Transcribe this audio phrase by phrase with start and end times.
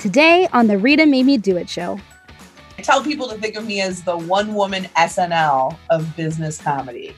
[0.00, 2.00] Today on the Rita Made Me Do It show.
[2.78, 7.14] I tell people to think of me as the one woman SNL of business comedy.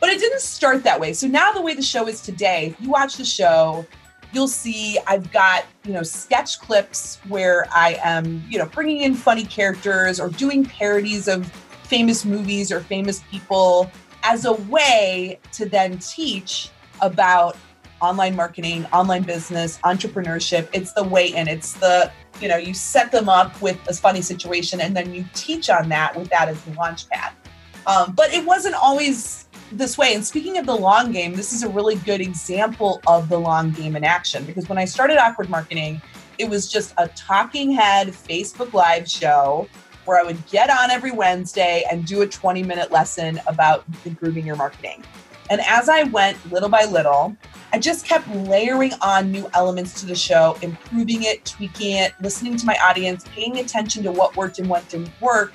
[0.00, 1.12] But it didn't start that way.
[1.12, 3.86] So now the way the show is today, if you watch the show,
[4.32, 9.14] you'll see I've got, you know, sketch clips where I am, you know, bringing in
[9.14, 11.46] funny characters or doing parodies of
[11.84, 13.88] famous movies or famous people
[14.24, 16.70] as a way to then teach
[17.00, 17.56] about
[18.02, 20.68] online marketing, online business, entrepreneurship.
[20.72, 21.46] It's the way in.
[21.46, 22.10] It's the,
[22.40, 25.88] you know, you set them up with a funny situation and then you teach on
[25.90, 27.32] that with that as the launch pad.
[27.86, 30.14] Um, but it wasn't always this way.
[30.14, 33.70] And speaking of the long game, this is a really good example of the long
[33.70, 36.00] game in action because when I started Awkward Marketing,
[36.38, 39.68] it was just a talking head Facebook Live show
[40.04, 44.46] where I would get on every Wednesday and do a 20 minute lesson about improving
[44.46, 45.04] your marketing.
[45.50, 47.36] And as I went little by little,
[47.72, 52.56] I just kept layering on new elements to the show, improving it, tweaking it, listening
[52.56, 55.52] to my audience, paying attention to what worked and what didn't work,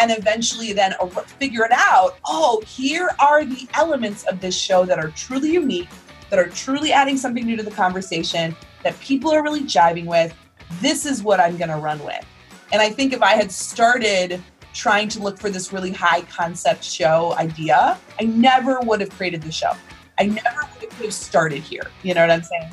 [0.00, 0.94] and eventually then
[1.38, 2.18] figure it out.
[2.26, 5.88] Oh, here are the elements of this show that are truly unique,
[6.28, 10.34] that are truly adding something new to the conversation, that people are really jiving with.
[10.80, 12.24] This is what I'm going to run with.
[12.72, 16.84] And I think if I had started trying to look for this really high concept
[16.84, 19.72] show idea, I never would have created the show.
[20.18, 21.82] I never would have started here.
[22.02, 22.70] You know what I'm saying?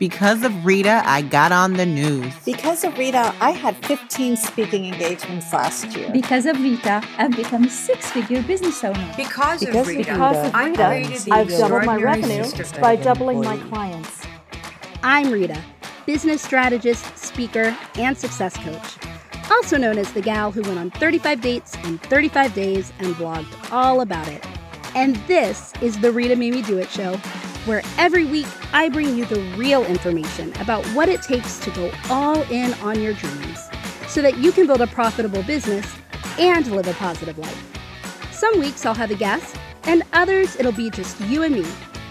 [0.00, 2.32] Because of Rita, I got on the news.
[2.46, 6.08] Because of Rita, I had 15 speaking engagements last year.
[6.10, 9.12] Because of Rita, I've become a six-figure business owner.
[9.14, 14.26] Because, because of Rita, because of Rita I've doubled my revenue by doubling my clients.
[15.02, 15.62] I'm Rita,
[16.06, 18.98] business strategist, speaker, and success coach.
[19.50, 23.72] Also known as the gal who went on 35 dates in 35 days and blogged
[23.72, 24.44] all about it.
[24.94, 27.16] And this is the Rita Made Me Do It show,
[27.64, 31.90] where every week I bring you the real information about what it takes to go
[32.10, 33.70] all in on your dreams
[34.06, 35.86] so that you can build a profitable business
[36.38, 38.32] and live a positive life.
[38.32, 41.66] Some weeks I'll have a guest, and others it'll be just you and me,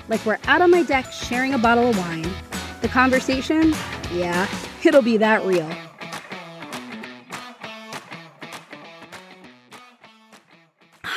[0.08, 2.30] like we're out on my deck sharing a bottle of wine.
[2.82, 3.76] The conversation,
[4.12, 4.48] yeah,
[4.86, 5.70] it'll be that real.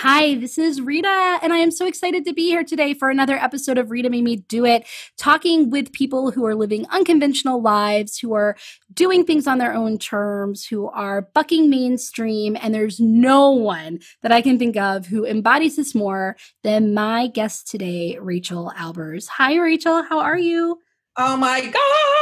[0.04, 3.36] Hi, this is Rita, and I am so excited to be here today for another
[3.36, 4.84] episode of Rita Made Me Do It,
[5.16, 8.56] talking with people who are living unconventional lives, who are
[8.92, 12.56] doing things on their own terms, who are bucking mainstream.
[12.60, 17.28] And there's no one that I can think of who embodies this more than my
[17.28, 19.28] guest today, Rachael Albers.
[19.28, 20.02] Hi, Rachael.
[20.02, 20.80] How are you?
[21.16, 22.21] Oh my gosh,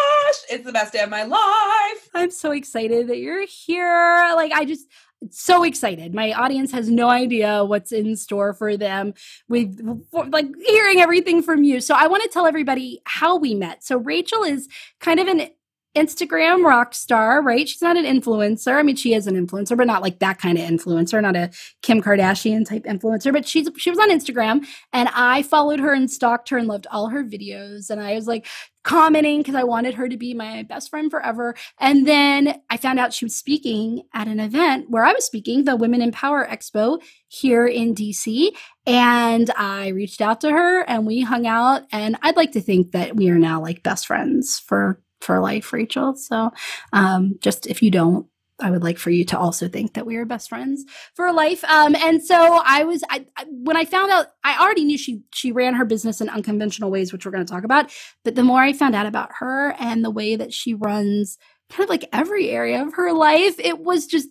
[0.51, 2.09] it's the best day of my life.
[2.15, 4.33] I'm so excited that you're here.
[4.35, 4.87] Like, I just,
[5.31, 6.15] so excited.
[6.15, 9.13] My audience has no idea what's in store for them
[9.49, 9.79] with
[10.13, 11.81] like hearing everything from you.
[11.81, 13.85] So I want to tell everybody how we met.
[13.85, 14.67] So Rachael is
[14.99, 15.49] kind of an
[15.97, 17.69] Instagram rock star, right?
[17.69, 18.77] She's not an influencer.
[18.77, 21.51] I mean, she is an influencer, but not like that kind of influencer, not a
[21.83, 26.11] Kim Kardashian type influencer, but she's she was on Instagram and I followed her and
[26.11, 28.47] stalked her and loved all her videos and I was like
[28.83, 31.55] commenting because I wanted her to be my best friend forever.
[31.79, 35.65] And then I found out she was speaking at an event where I was speaking,
[35.65, 38.51] the Women Empower Expo here in DC.
[38.87, 41.83] And I reached out to her and we hung out.
[41.93, 45.73] And I'd like to think that we are now like best friends for for life,
[45.73, 46.15] Rachael.
[46.17, 46.51] So
[46.93, 48.27] um, just if you don't,
[48.63, 51.65] I would like for you to also think that we are best friends for life.
[51.65, 55.23] Um, and so I was, I, I, when I found out, I already knew she
[55.33, 57.91] she ran her business in unconventional ways, which we're going to talk about.
[58.25, 61.39] But the more I found out about her and the way that she runs,
[61.71, 64.29] kind of like every area of her life, it was just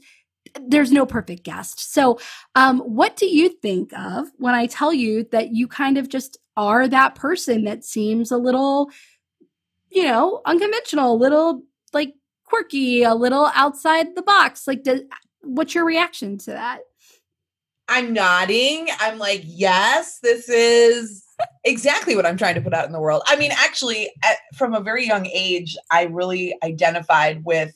[0.67, 1.94] there's no perfect guest.
[1.94, 2.19] So,
[2.56, 6.38] um, what do you think of when I tell you that you kind of just
[6.57, 8.89] are that person that seems a little
[9.91, 11.63] you know, unconventional, a little
[11.94, 12.13] like
[12.45, 14.67] quirky, a little outside the box.
[14.67, 15.01] Like, does,
[15.41, 16.81] what's your reaction to that?
[17.88, 18.88] I'm nodding.
[19.00, 21.23] I'm like, yes, this is
[21.63, 23.23] exactly what I'm trying to put out in the world.
[23.27, 27.74] I mean, actually, at, from a very young age, I really identified with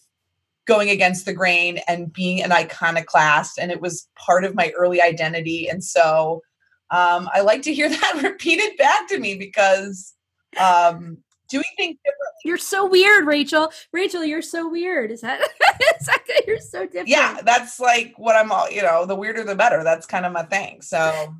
[0.65, 5.01] going against the grain and being an iconoclast, and it was part of my early
[5.01, 5.67] identity.
[5.67, 6.41] And so
[6.91, 10.13] um, I like to hear that repeated back to me because
[10.59, 11.17] um,
[11.53, 12.41] doing things differently.
[12.43, 13.71] You're so weird, Rachael.
[13.93, 15.11] Rachael, you're so weird.
[15.11, 15.39] Is that,
[16.01, 17.07] is that you're so different?
[17.09, 19.83] Yeah, that's like what I'm all, you know, the weirder the better.
[19.83, 20.81] That's kind of my thing.
[20.81, 21.33] So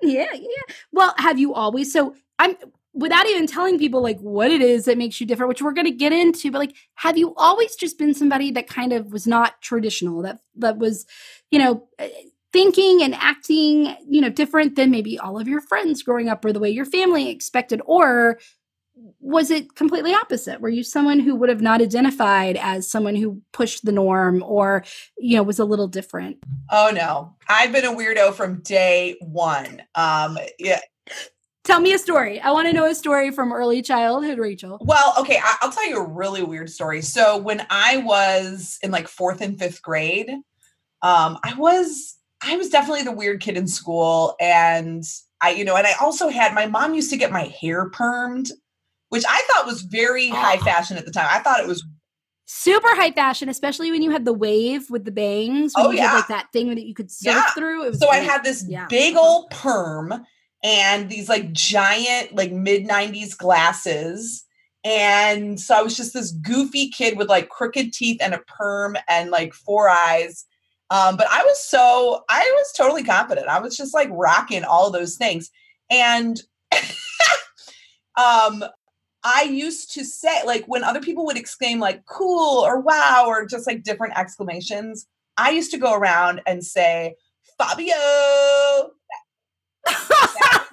[0.00, 0.74] Yeah, yeah.
[0.92, 2.56] Well, have you always so I'm
[2.94, 5.86] without even telling people like what it is that makes you different, which we're going
[5.86, 9.26] to get into, but like have you always just been somebody that kind of was
[9.26, 11.06] not traditional, that that was,
[11.50, 12.08] you know, eh,
[12.52, 16.52] thinking and acting, you know, different than maybe all of your friends growing up or
[16.52, 18.38] the way your family expected or
[19.20, 20.60] was it completely opposite?
[20.60, 24.84] Were you someone who would have not identified as someone who pushed the norm or,
[25.18, 26.38] you know, was a little different?
[26.70, 27.34] Oh no.
[27.48, 29.82] I've been a weirdo from day one.
[29.94, 30.80] Um yeah.
[31.64, 32.40] Tell me a story.
[32.40, 34.78] I want to know a story from early childhood, Rachael.
[34.80, 37.02] Well, okay, I- will tell you a really weird story.
[37.02, 40.30] So when I was in like fourth and fifth grade,
[41.02, 45.04] um, I was I was definitely the weird kid in school, and
[45.40, 48.50] I, you know, and I also had my mom used to get my hair permed,
[49.08, 51.28] which I thought was very high fashion at the time.
[51.30, 51.84] I thought it was
[52.46, 55.72] super high fashion, especially when you had the wave with the bangs.
[55.76, 57.50] When oh you yeah, had, like that thing that you could surf yeah.
[57.50, 57.92] through.
[57.94, 58.20] so great.
[58.20, 58.86] I had this yeah.
[58.88, 60.26] big old perm
[60.62, 64.44] and these like giant like mid 90s glasses
[64.84, 68.96] and so i was just this goofy kid with like crooked teeth and a perm
[69.08, 70.44] and like four eyes
[70.90, 74.90] um, but i was so i was totally confident i was just like rocking all
[74.90, 75.50] those things
[75.90, 76.42] and
[78.16, 78.64] um
[79.28, 83.46] i used to say like when other people would exclaim like cool or wow or
[83.46, 87.14] just like different exclamations i used to go around and say
[87.58, 87.94] fabio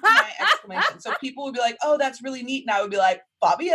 [0.02, 1.00] my exclamation.
[1.00, 3.74] So people would be like, "Oh, that's really neat," and I would be like, "Fabio."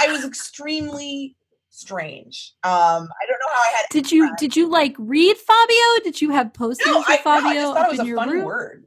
[0.00, 1.36] I was extremely
[1.70, 2.54] strange.
[2.64, 3.86] Um, I don't know how I had.
[3.90, 6.04] Did you did you like read Fabio?
[6.04, 7.42] Did you have posters no, of Fabio?
[7.42, 8.44] No, I just thought it was a funny room?
[8.44, 8.84] word.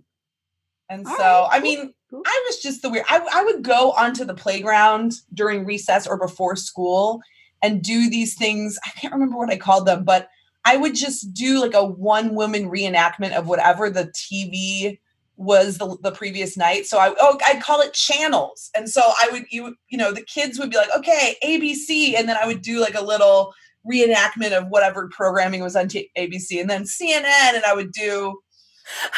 [0.89, 1.93] And All so, right, I mean.
[2.13, 3.03] I was just the weird.
[3.09, 7.21] I, I would go onto the playground during recess or before school
[7.61, 8.77] and do these things.
[8.85, 10.29] I can't remember what I called them, but
[10.63, 14.99] I would just do like a one woman reenactment of whatever the TV
[15.37, 16.85] was the, the previous night.
[16.85, 18.71] So I oh I'd call it channels.
[18.75, 22.29] And so I would you you know the kids would be like, okay, ABC, and
[22.29, 23.53] then I would do like a little
[23.89, 28.39] reenactment of whatever programming was on t- ABC, and then CNN, and I would do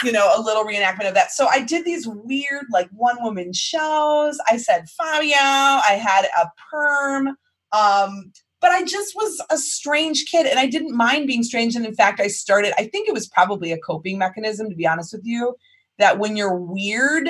[0.03, 1.31] you know a little reenactment of that.
[1.31, 4.37] So I did these weird like one woman shows.
[4.47, 5.35] I said Fabio.
[5.37, 7.35] I had a perm.
[7.71, 11.75] Um, but I just was a strange kid and I didn't mind being strange.
[11.75, 14.87] And in fact, I started, I think it was probably a coping mechanism, to be
[14.87, 15.55] honest with you
[15.99, 17.29] that when you're weird,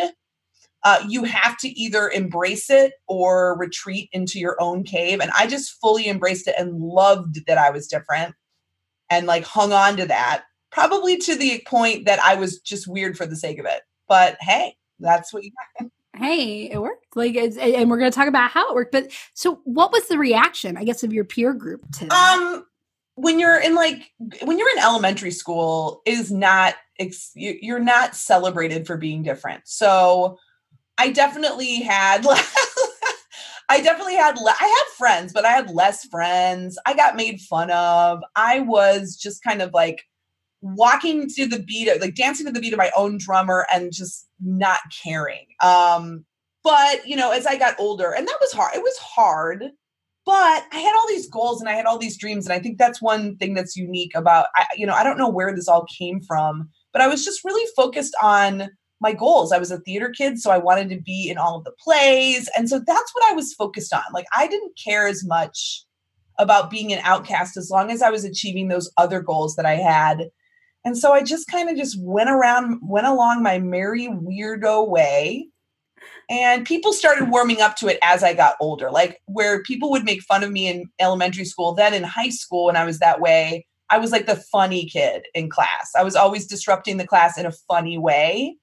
[0.84, 5.20] uh, you have to either embrace it or retreat into your own cave.
[5.20, 8.36] And I just fully embraced it and loved that I was different
[9.10, 13.18] and like hung on to that, probably to the point that I was just weird
[13.18, 13.82] for the sake of it.
[14.08, 15.92] But hey, that's what you got.
[16.16, 17.16] Hey, it worked.
[17.16, 18.92] Like, and we're going to talk about how it worked.
[18.92, 22.40] But so, what was the reaction, I guess, of your peer group to that?
[22.40, 22.66] Um,
[23.18, 24.12] when you're in like
[24.44, 26.76] when you're in elementary school is not
[27.36, 30.38] you're not celebrated for being different so
[31.00, 32.24] i definitely had
[33.70, 37.72] i definitely had i had friends but i had less friends i got made fun
[37.72, 40.04] of i was just kind of like
[40.62, 43.94] walking to the beat of like dancing to the beat of my own drummer and
[43.94, 45.46] just not caring.
[45.62, 46.26] Um
[46.68, 49.64] but you know as i got older and that was hard it was hard
[50.26, 52.78] but i had all these goals and i had all these dreams and i think
[52.78, 55.86] that's one thing that's unique about I, you know i don't know where this all
[55.86, 58.70] came from but i was just really focused on
[59.00, 59.52] my goals.
[59.52, 62.50] I was a theater kid so i wanted to be in all of the plays
[62.58, 64.02] and so that's what i was focused on.
[64.14, 65.84] Like i didn't care as much
[66.40, 69.76] about being an outcast as long as i was achieving those other goals that i
[69.76, 70.30] had
[70.88, 75.48] and so i just kind of just went around went along my merry weirdo way
[76.30, 80.04] and people started warming up to it as I got older, like where people would
[80.04, 81.74] make fun of me in elementary school.
[81.74, 85.24] Then in high school, when I was that way, I was like the funny kid
[85.34, 85.92] in class.
[85.98, 88.58] I was always disrupting the class in a funny way.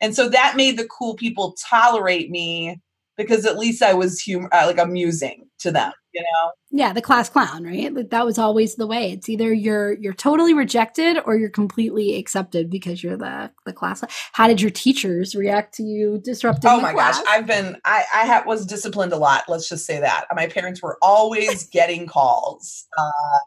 [0.00, 2.80] And so that made the cool people tolerate me
[3.16, 6.50] because at least I was humor, uh, like amusing to them, you know?
[6.70, 7.92] Yeah, the class clown, right?
[7.92, 9.12] Like that was always the way.
[9.12, 14.02] It's either you're you're totally rejected or you're completely accepted because you're the the class.
[14.32, 16.70] How did your teachers react to you disrupting?
[16.70, 17.18] Oh my class?
[17.18, 19.44] gosh, I've been I I ha- was disciplined a lot.
[19.48, 23.38] Let's just say that my parents were always getting calls, uh,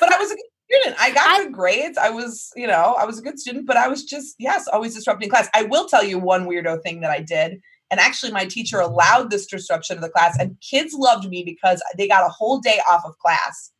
[0.00, 1.00] but I was a good student.
[1.00, 1.98] I got I, good grades.
[1.98, 4.94] I was, you know, I was a good student, but I was just yes, always
[4.94, 5.48] disrupting class.
[5.54, 9.30] I will tell you one weirdo thing that I did and actually, my teacher allowed
[9.30, 12.80] this disruption of the class, and kids loved me because they got a whole day
[12.90, 13.72] off of class.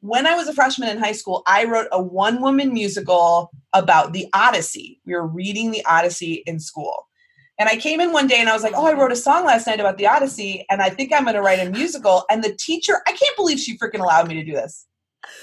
[0.00, 4.12] When I was a freshman in high school, I wrote a one woman musical about
[4.12, 5.00] the Odyssey.
[5.04, 7.06] We were reading the Odyssey in school.
[7.58, 9.46] And I came in one day and I was like, oh, I wrote a song
[9.46, 12.24] last night about the Odyssey, and I think I'm going to write a musical.
[12.30, 14.86] And the teacher, I can't believe she freaking allowed me to do this.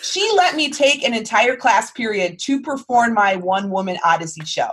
[0.01, 4.69] She let me take an entire class period to perform my one woman Odyssey show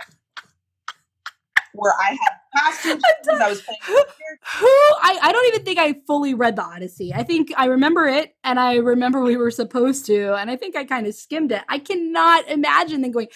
[1.81, 3.03] where I had costumes.
[3.23, 3.81] Because I was playing.
[4.59, 7.13] Who I, I don't even think I fully read the Odyssey.
[7.13, 10.77] I think I remember it and I remember we were supposed to, and I think
[10.77, 11.63] I kind of skimmed it.
[11.69, 13.29] I cannot imagine them going,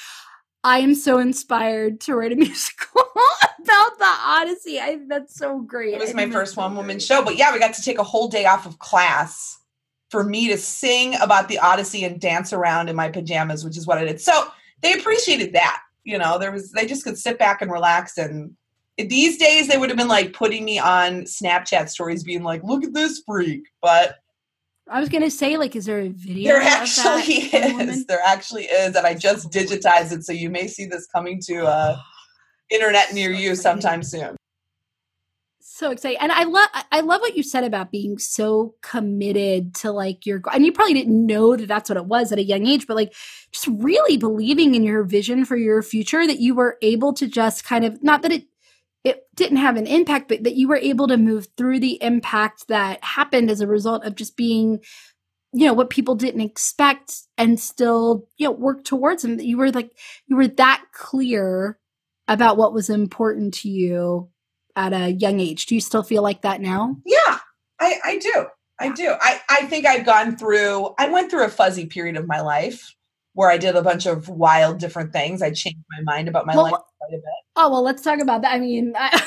[0.63, 4.81] I am so inspired to write a musical about the Odyssey.
[4.81, 5.95] I that's so great.
[5.95, 8.29] It was my first one woman show, but yeah, we got to take a whole
[8.29, 9.59] day off of class
[10.11, 13.87] for me to sing about the Odyssey and dance around in my pajamas, which is
[13.87, 14.21] what I did.
[14.21, 14.49] So
[14.81, 15.83] they appreciated that.
[16.05, 18.55] You know, there was they just could sit back and relax and
[18.99, 22.85] these days they would have been like putting me on Snapchat stories being like, look
[22.85, 23.65] at this freak.
[23.83, 24.19] But
[24.89, 26.53] I was gonna say, like, is there a video?
[26.53, 28.07] There actually is.
[28.07, 31.67] There actually is, and I just digitized it, so you may see this coming to
[31.67, 31.97] uh,
[32.71, 34.37] internet near you sometime soon.
[35.77, 39.91] So exciting, and I love I love what you said about being so committed to
[39.91, 42.65] like your and you probably didn't know that that's what it was at a young
[42.65, 43.13] age, but like
[43.51, 47.65] just really believing in your vision for your future that you were able to just
[47.65, 48.45] kind of not that it
[49.03, 52.69] it didn't have an impact, but that you were able to move through the impact
[52.69, 54.79] that happened as a result of just being,
[55.53, 59.41] you know, what people didn't expect and still, you know, work towards them.
[59.41, 59.91] You were like,
[60.29, 61.81] you were that clear
[62.29, 64.31] about what was important to you
[64.77, 65.67] at a young age.
[65.67, 66.97] Do you still feel like that now?
[67.05, 67.39] Yeah,
[67.81, 68.47] I, I do.
[68.81, 69.15] I do.
[69.21, 72.95] I, I think I've gone through, I went through a fuzzy period of my life
[73.35, 75.43] where I did a bunch of wild different things.
[75.43, 77.25] I changed my mind about my well, life quite a bit.
[77.57, 78.53] Oh well, let's talk about that.
[78.53, 79.23] I mean, I,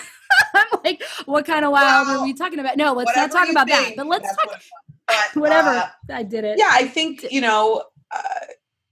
[0.55, 2.77] am like, what kind of wild well, are we talking about?
[2.77, 3.97] No, let's not talk about think, that.
[3.97, 4.45] But let's talk.
[4.45, 4.61] What,
[5.07, 5.69] but, whatever.
[5.69, 6.57] Uh, I did it.
[6.57, 8.45] Yeah, I think you know, uh,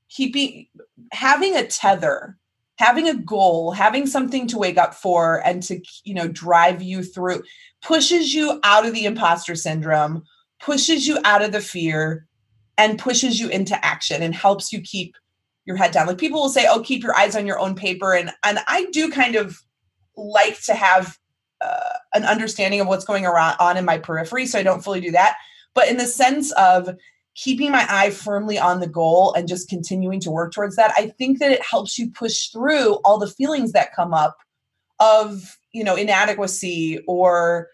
[0.10, 0.68] keeping
[1.12, 2.38] having a tether,
[2.77, 7.03] having a goal, having something to wake up for, and to you know drive you
[7.03, 7.44] through,
[7.82, 10.24] pushes you out of the imposter syndrome,
[10.60, 12.27] pushes you out of the fear,
[12.77, 15.15] and pushes you into action and helps you keep
[15.65, 16.08] your head down.
[16.08, 18.86] Like people will say, "Oh, keep your eyes on your own paper," and and I
[18.91, 19.62] do kind of
[20.17, 21.17] like to have
[21.62, 25.01] uh, an understanding of what's going around on in my periphery, so I don't fully
[25.01, 25.36] do that.
[25.74, 26.89] But in the sense of
[27.36, 31.08] keeping my eye firmly on the goal and just continuing to work towards that, I
[31.18, 34.38] think that it helps you push through all the feelings that come up
[35.00, 37.70] of you know inadequacy or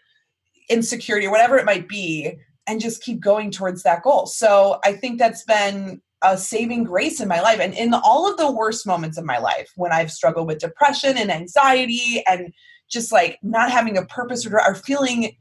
[0.70, 2.34] insecurity or whatever it might be
[2.68, 4.26] and just keep going towards that goal.
[4.26, 7.60] So I think that's been a saving grace in my life.
[7.60, 11.18] And in all of the worst moments of my life, when I've struggled with depression
[11.18, 12.54] and anxiety and
[12.90, 15.36] just like not having a purpose or, or feeling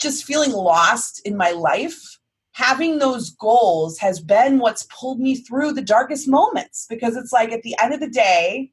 [0.00, 2.18] just feeling lost in my life,
[2.60, 7.52] having those goals has been what's pulled me through the darkest moments because it's like
[7.52, 8.70] at the end of the day,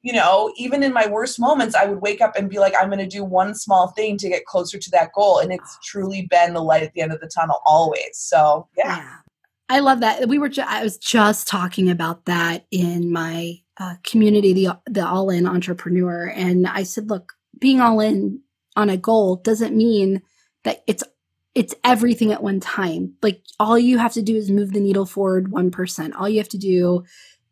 [0.00, 2.88] you know, even in my worst moments, I would wake up and be like, I'm
[2.88, 5.40] going to do one small thing to get closer to that goal.
[5.40, 8.12] And it's truly been the light at the end of the tunnel always.
[8.14, 8.96] So, yeah.
[8.96, 9.14] yeah.
[9.68, 10.26] I love that.
[10.28, 15.06] We were, ju- I was just talking about that in my uh, community, the, the
[15.06, 16.32] all in entrepreneur.
[16.34, 18.40] And I said, look, being all in
[18.76, 20.22] on a goal doesn't mean
[20.64, 21.04] that it's
[21.54, 23.14] it's everything at one time.
[23.22, 26.12] Like all you have to do is move the needle forward 1%.
[26.18, 27.04] All you have to do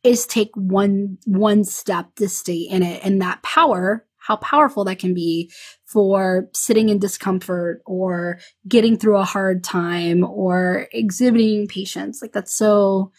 [0.07, 4.99] is take one one step to stay in it and that power how powerful that
[4.99, 5.51] can be
[5.85, 12.55] for sitting in discomfort or getting through a hard time or exhibiting patience like that's
[12.55, 13.11] so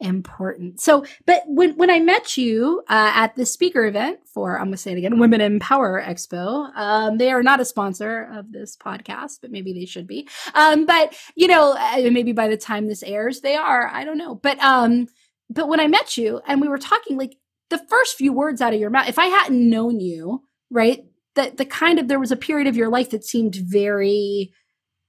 [0.00, 0.80] important.
[0.80, 4.76] So but when, when i met you uh, at the speaker event for i'm gonna
[4.76, 9.40] say it again women empower expo um, they are not a sponsor of this podcast
[9.42, 10.28] but maybe they should be.
[10.54, 14.18] Um, but you know uh, maybe by the time this airs they are i don't
[14.18, 14.34] know.
[14.34, 15.06] But um
[15.50, 17.36] but when I met you and we were talking, like
[17.68, 21.04] the first few words out of your mouth, if I hadn't known you, right,
[21.34, 24.52] that the kind of there was a period of your life that seemed very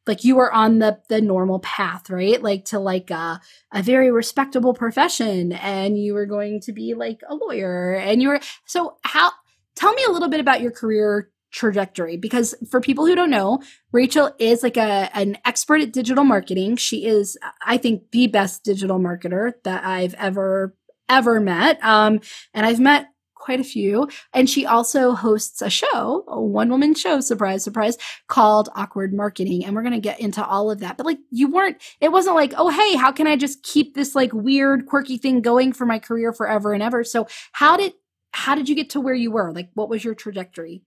[0.08, 2.42] like you were on the the normal path, right?
[2.42, 3.40] Like to like a,
[3.74, 8.30] a very respectable profession, and you were going to be like a lawyer, and you
[8.30, 9.32] were so how.
[9.76, 13.62] Tell me a little bit about your career trajectory because for people who don't know
[13.92, 18.64] rachael is like a an expert at digital marketing she is i think the best
[18.64, 20.74] digital marketer that i've ever
[21.10, 22.22] ever met um
[22.54, 23.11] and i've met
[23.42, 27.98] quite a few and she also hosts a show a one woman show surprise surprise
[28.28, 31.52] called awkward marketing and we're going to get into all of that but like you
[31.52, 35.18] weren't it wasn't like oh hey how can i just keep this like weird quirky
[35.18, 37.94] thing going for my career forever and ever so how did
[38.32, 40.84] how did you get to where you were like what was your trajectory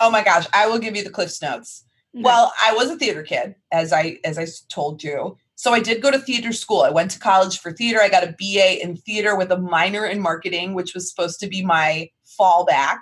[0.00, 1.84] Oh my gosh, I will give you the Cliffs Notes.
[2.16, 2.24] Mm-hmm.
[2.24, 5.36] Well, I was a theater kid, as I as I told you.
[5.60, 6.80] So I did go to theater school.
[6.80, 8.00] I went to college for theater.
[8.00, 11.46] I got a BA in theater with a minor in marketing, which was supposed to
[11.48, 12.08] be my
[12.40, 13.00] fallback,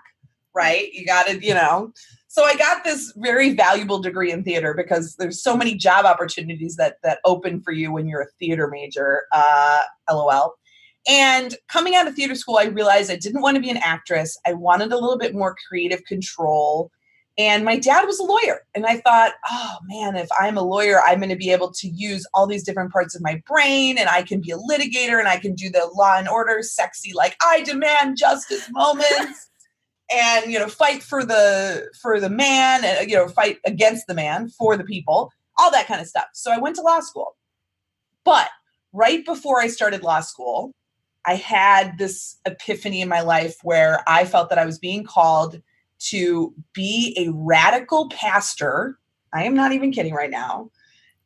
[0.56, 0.92] right?
[0.92, 1.92] You got to, you know.
[2.26, 6.74] So I got this very valuable degree in theater because there's so many job opportunities
[6.74, 9.22] that that open for you when you're a theater major.
[9.30, 10.56] Uh, LOL.
[11.08, 14.36] And coming out of theater school, I realized I didn't want to be an actress.
[14.44, 16.90] I wanted a little bit more creative control.
[17.38, 18.62] And my dad was a lawyer.
[18.74, 21.88] And I thought, oh man, if I'm a lawyer, I'm going to be able to
[21.88, 25.28] use all these different parts of my brain and I can be a litigator and
[25.28, 29.48] I can do the law and order sexy, like I demand justice moments.
[30.10, 34.14] and you know fight for the for the man and you know fight against the
[34.14, 37.36] man for the people all that kind of stuff so i went to law school
[38.24, 38.48] but
[38.92, 40.72] right before i started law school
[41.26, 45.60] i had this epiphany in my life where i felt that i was being called
[45.98, 48.98] to be a radical pastor.
[49.32, 50.70] I am not even kidding right now.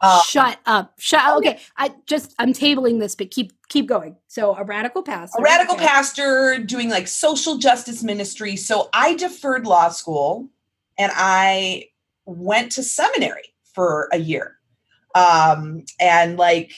[0.02, 0.94] Um, Shut up.
[0.98, 1.60] Shut okay.
[1.76, 4.16] I just I'm tabling this, but keep keep going.
[4.26, 5.40] So a radical pastor.
[5.40, 5.86] A radical okay.
[5.86, 8.56] pastor doing like social justice ministry.
[8.56, 10.48] So I deferred law school
[10.98, 11.86] and I
[12.26, 14.56] went to seminary for a year.
[15.14, 16.72] Um and like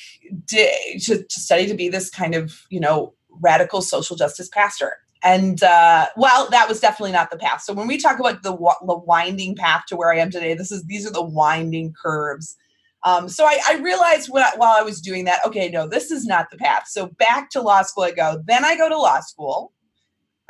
[0.48, 5.62] to, to study to be this kind of, you know, radical social justice pastor and
[5.62, 7.62] uh, well that was definitely not the path.
[7.62, 10.70] So when we talk about the, the winding path to where i am today this
[10.70, 12.56] is these are the winding curves.
[13.02, 16.26] Um, so I, I realized I, while i was doing that okay no this is
[16.26, 16.84] not the path.
[16.86, 18.42] So back to law school i go.
[18.46, 19.72] Then i go to law school.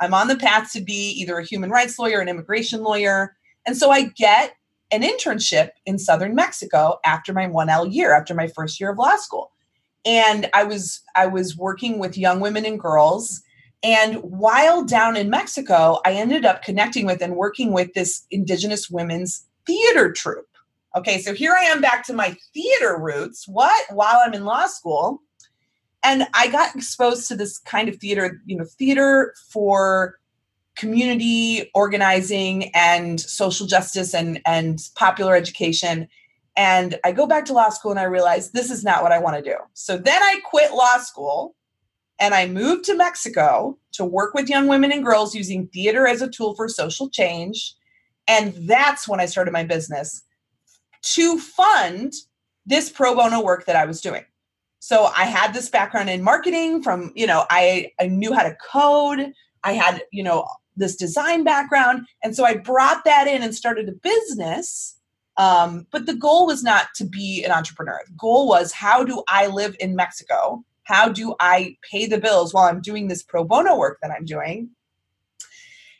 [0.01, 3.35] I'm on the path to be either a human rights lawyer an immigration lawyer.
[3.65, 4.55] And so i get
[4.91, 9.15] an internship in southern mexico after my 1l year after my first year of law
[9.15, 9.51] school.
[10.03, 13.41] And i was i was working with young women and girls
[13.83, 18.89] and while down in Mexico, I ended up connecting with and working with this Indigenous
[18.89, 20.47] women's theater troupe.
[20.95, 23.47] Okay, so here I am back to my theater roots.
[23.47, 23.85] What?
[23.93, 25.21] While I'm in law school.
[26.03, 30.19] And I got exposed to this kind of theater, you know, theater for
[30.75, 36.07] community organizing and social justice and, and popular education.
[36.55, 39.19] And I go back to law school and I realize this is not what I
[39.19, 39.57] want to do.
[39.73, 41.55] So then I quit law school
[42.19, 46.21] and I moved to Mexico to work with young women and girls using theater as
[46.21, 47.73] a tool for social change.
[48.27, 50.23] And that's when I started my business
[51.01, 52.13] to fund
[52.65, 54.23] this pro bono work that I was doing.
[54.79, 58.55] So I had this background in marketing from, you know, I, I knew how to
[58.71, 59.33] code.
[59.63, 62.05] I had, you know, this design background.
[62.23, 64.97] And so I brought that in and started a business.
[65.37, 67.99] Um, but the goal was not to be an entrepreneur.
[68.05, 72.53] The goal was how do I live in Mexico how do I pay the bills
[72.53, 74.69] while I'm doing this pro bono work that I'm doing?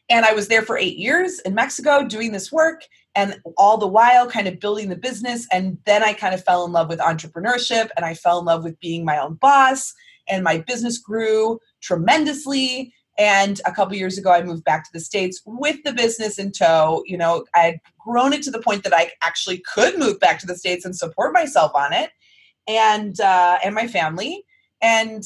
[0.10, 2.84] And I was there for eight years in Mexico doing this work
[3.16, 5.48] and all the while kind of building the business.
[5.52, 8.64] And then I kind of fell in love with entrepreneurship and I fell in love
[8.64, 9.94] with being my own boss.
[10.30, 12.94] And my business grew tremendously.
[13.18, 16.52] And a couple years ago, I moved back to the States with the business in
[16.52, 17.02] tow.
[17.06, 20.40] You know, I had grown it to the point that I actually could move back
[20.40, 22.12] to the States and support myself on it
[22.68, 24.44] and uh, and my family.
[24.82, 25.24] And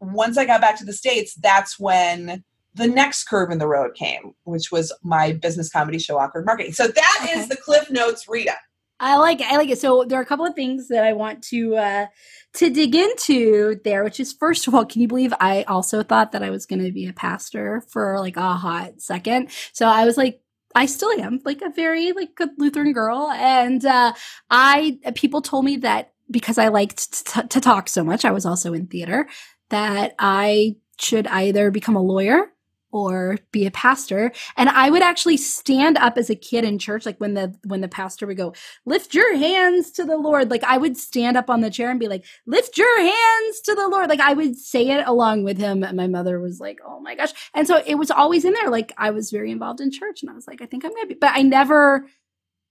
[0.00, 3.94] once I got back to the States, that's when the next curve in the road
[3.94, 6.72] came, which was my business comedy show, Awkward Marketing.
[6.72, 7.38] So that okay.
[7.38, 8.54] is the Cliff Notes, Rita.
[9.00, 9.50] I like it.
[9.50, 9.78] I like it.
[9.78, 12.06] So there are a couple of things that I want to uh,
[12.54, 14.04] to dig into there.
[14.04, 16.84] Which is first of all, can you believe I also thought that I was going
[16.84, 19.50] to be a pastor for like a hot second?
[19.72, 20.42] So I was like,
[20.74, 24.12] I still am like a very like good Lutheran girl, and uh,
[24.50, 28.46] I people told me that because I liked t- to talk so much, I was
[28.46, 29.28] also in theater,
[29.70, 32.50] that I should either become a lawyer
[32.92, 34.32] or be a pastor.
[34.56, 37.80] And i would actually stand up as a kid in church like when the when
[37.80, 40.50] the pastor would go lift your hands to the lord.
[40.50, 43.74] Like i would stand up on the chair and be like lift your hands to
[43.74, 44.08] the lord.
[44.08, 47.14] Like i would say it along with him and my mother was like oh my
[47.14, 47.32] gosh.
[47.54, 48.70] And so it was always in there.
[48.70, 51.06] Like i was very involved in church and i was like i think i'm gonna
[51.06, 52.06] be but i never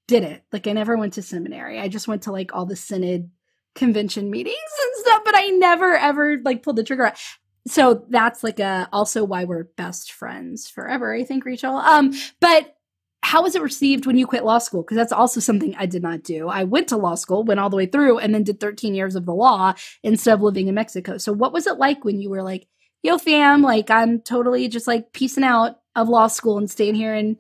[0.08, 0.44] did it.
[0.52, 1.80] Like i never went to seminary.
[1.80, 3.30] I just went to like all the synod
[3.80, 7.14] convention meetings and stuff, but I never ever like pulled the trigger.
[7.68, 11.78] So that's like a also why we're best friends forever, I think, Rachael.
[11.78, 12.76] Um, but
[13.22, 14.82] how was it received when you quit law school?
[14.82, 16.48] Because that's also something I did not do.
[16.48, 19.16] I went to law school, went all the way through, and then did 13 years
[19.16, 21.18] of the law instead of living in Mexico.
[21.18, 22.68] So what was it like when you were like,
[23.02, 27.14] yo, fam, like I'm totally just like piecing out of law school and staying here
[27.14, 27.38] in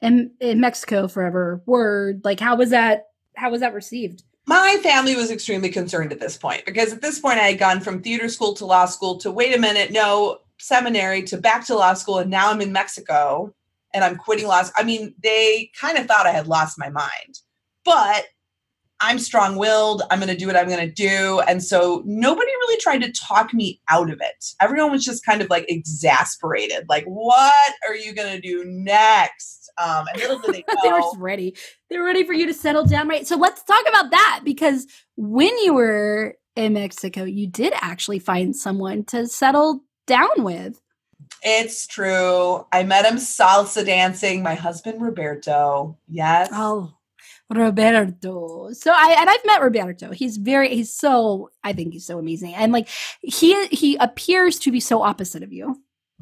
[0.00, 1.62] in, in Mexico forever?
[1.66, 2.22] Word.
[2.24, 4.22] Like how was that how was that received?
[4.46, 7.80] My family was extremely concerned at this point because at this point I had gone
[7.80, 11.76] from theater school to law school to wait a minute, no, seminary to back to
[11.76, 12.18] law school.
[12.18, 13.54] And now I'm in Mexico
[13.94, 14.62] and I'm quitting law.
[14.76, 17.40] I mean, they kind of thought I had lost my mind,
[17.84, 18.24] but
[19.00, 20.02] I'm strong willed.
[20.10, 21.40] I'm going to do what I'm going to do.
[21.48, 24.44] And so nobody really tried to talk me out of it.
[24.60, 26.88] Everyone was just kind of like exasperated.
[26.88, 29.61] Like, what are you going to do next?
[29.78, 30.74] Um, and little did they know.
[30.82, 31.56] they were just ready.
[31.90, 33.26] They were ready for you to settle down, right?
[33.26, 38.54] So let's talk about that because when you were in Mexico, you did actually find
[38.54, 40.80] someone to settle down with.
[41.42, 42.66] It's true.
[42.72, 44.42] I met him salsa dancing.
[44.42, 45.98] My husband Roberto.
[46.08, 46.48] Yes.
[46.52, 46.94] Oh,
[47.50, 48.72] Roberto.
[48.72, 50.12] So I and I've met Roberto.
[50.12, 52.54] He's very he's so I think he's so amazing.
[52.54, 52.88] And like
[53.20, 55.80] he he appears to be so opposite of you.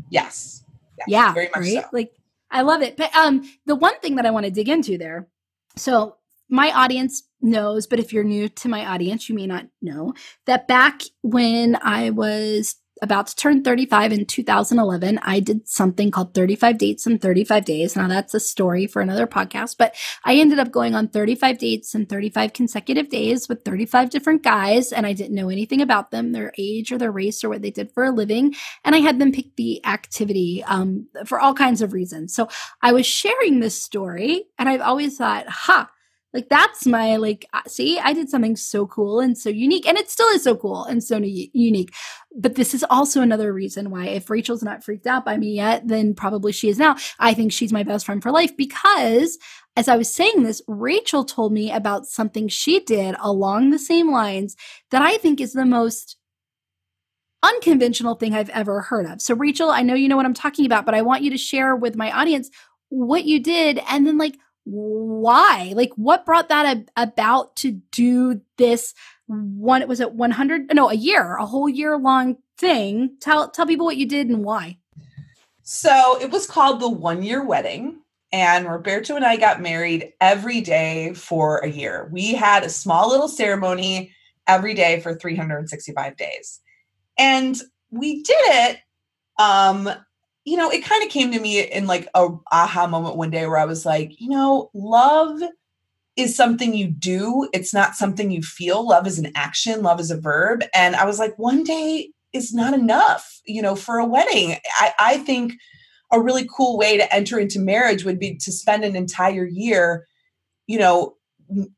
[0.08, 0.64] Yes.
[0.98, 1.32] yes yeah.
[1.34, 1.82] Very much right?
[1.82, 1.88] so.
[1.92, 2.12] Like
[2.50, 2.96] I love it.
[2.96, 5.28] But um the one thing that I want to dig into there.
[5.76, 6.16] So
[6.48, 10.14] my audience knows, but if you're new to my audience, you may not know
[10.46, 16.34] that back when I was about to turn 35 in 2011, I did something called
[16.34, 17.96] 35 dates in 35 days.
[17.96, 21.94] Now that's a story for another podcast, but I ended up going on 35 dates
[21.94, 26.32] in 35 consecutive days with 35 different guys and I didn't know anything about them,
[26.32, 28.54] their age or their race or what they did for a living.
[28.84, 32.34] And I had them pick the activity um, for all kinds of reasons.
[32.34, 32.48] So
[32.82, 35.90] I was sharing this story and I've always thought, ha,
[36.32, 39.98] like that's my like uh, see i did something so cool and so unique and
[39.98, 41.92] it still is so cool and so unique.
[42.36, 45.88] But this is also another reason why if rachael's not freaked out by me yet
[45.88, 46.96] then probably she is now.
[47.18, 49.38] I think she's my best friend for life because
[49.76, 54.10] as i was saying this rachael told me about something she did along the same
[54.10, 54.56] lines
[54.90, 56.16] that i think is the most
[57.42, 59.20] unconventional thing i've ever heard of.
[59.20, 61.38] So rachael i know you know what i'm talking about but i want you to
[61.38, 62.50] share with my audience
[62.90, 65.72] what you did and then like why?
[65.74, 68.94] Like, what brought that ab- about to do this?
[69.26, 70.74] One, was it 100?
[70.74, 73.16] No, a year, a whole year long thing.
[73.20, 74.78] Tell, tell people what you did and why.
[75.62, 78.00] So it was called the one year wedding.
[78.32, 82.08] And Roberto and I got married every day for a year.
[82.12, 84.12] We had a small little ceremony
[84.46, 86.60] every day for 365 days.
[87.18, 88.78] And we did it
[89.38, 89.90] um,
[90.44, 93.46] you know, it kind of came to me in like a aha moment one day
[93.46, 95.40] where I was like, you know, love
[96.16, 97.48] is something you do.
[97.52, 98.86] It's not something you feel.
[98.86, 100.64] Love is an action, love is a verb.
[100.74, 104.56] And I was like, one day is not enough, you know, for a wedding.
[104.78, 105.54] I, I think
[106.12, 110.06] a really cool way to enter into marriage would be to spend an entire year,
[110.66, 111.14] you know,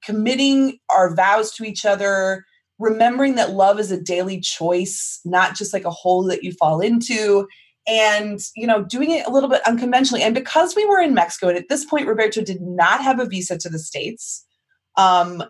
[0.04, 2.44] committing our vows to each other,
[2.78, 6.80] remembering that love is a daily choice, not just like a hole that you fall
[6.80, 7.46] into
[7.86, 10.22] and you know doing it a little bit unconventionally.
[10.22, 13.26] And because we were in mexico and at this point roberto did not have a
[13.26, 14.46] visa to the states
[14.96, 15.42] um,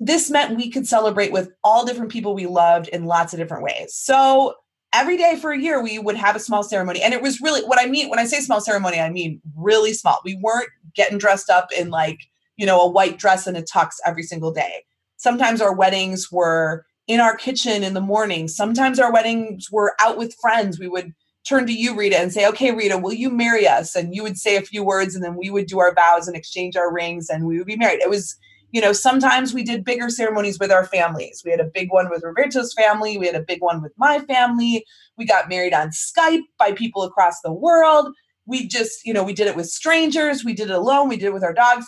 [0.00, 3.62] this meant we could celebrate with all different people we loved in lots of different
[3.62, 3.94] ways.
[3.94, 4.54] So
[4.94, 7.02] every day for a year we would have a small ceremony.
[7.02, 9.92] And it was really what i mean when i say small ceremony i mean really
[9.92, 10.18] small.
[10.24, 12.18] We weren't getting dressed up in like
[12.56, 14.84] you know a white dress and a tux every single day.
[15.16, 18.48] Sometimes our weddings were in our kitchen in the morning.
[18.48, 20.78] Sometimes our weddings were out with friends.
[20.78, 21.12] We would
[21.50, 23.96] turn to you, Rita, and say, okay, Rita, will you marry us?
[23.96, 26.36] And you would say a few words and then we would do our vows and
[26.36, 28.00] exchange our rings and we would be married.
[28.00, 28.36] It was,
[28.70, 31.42] you know, sometimes we did bigger ceremonies with our families.
[31.44, 33.18] We had a big one with Roberto's family.
[33.18, 34.84] We had a big one with my family.
[35.18, 38.14] We got married on Skype by people across the world.
[38.46, 40.44] We just, you know, we did it with strangers.
[40.44, 41.08] We did it alone.
[41.08, 41.86] We did it with our dogs.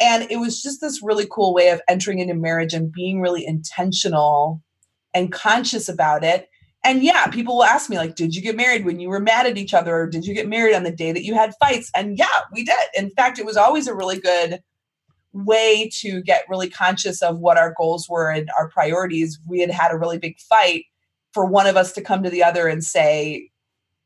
[0.00, 3.46] And it was just this really cool way of entering into marriage and being really
[3.46, 4.62] intentional
[5.12, 6.48] and conscious about it
[6.86, 9.44] and yeah, people will ask me, like, did you get married when you were mad
[9.46, 9.94] at each other?
[9.94, 11.90] Or did you get married on the day that you had fights?
[11.96, 12.76] And yeah, we did.
[12.94, 14.62] In fact, it was always a really good
[15.32, 19.38] way to get really conscious of what our goals were and our priorities.
[19.48, 20.84] We had had a really big fight
[21.32, 23.50] for one of us to come to the other and say,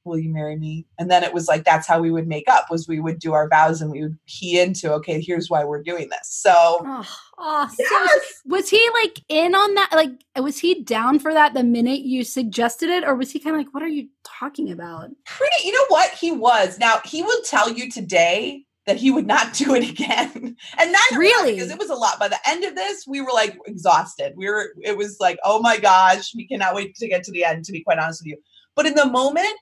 [0.05, 0.87] will you marry me?
[0.99, 3.33] And then it was like that's how we would make up was we would do
[3.33, 6.29] our vows and we would key into okay here's why we're doing this.
[6.29, 7.89] So oh, oh yes.
[7.89, 9.91] so was he like in on that?
[9.93, 10.11] Like
[10.43, 13.61] was he down for that the minute you suggested it or was he kind of
[13.61, 15.11] like what are you talking about?
[15.25, 16.11] Pretty you know what?
[16.13, 16.79] He was.
[16.79, 20.57] Now he will tell you today that he would not do it again.
[20.79, 21.55] And not really?
[21.55, 22.19] because it was a lot.
[22.19, 24.33] By the end of this we were like exhausted.
[24.37, 27.45] We were it was like oh my gosh we cannot wait to get to the
[27.45, 28.39] end to be quite honest with you.
[28.75, 29.55] But in the moment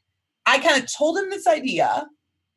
[0.48, 2.06] I kind of told him this idea.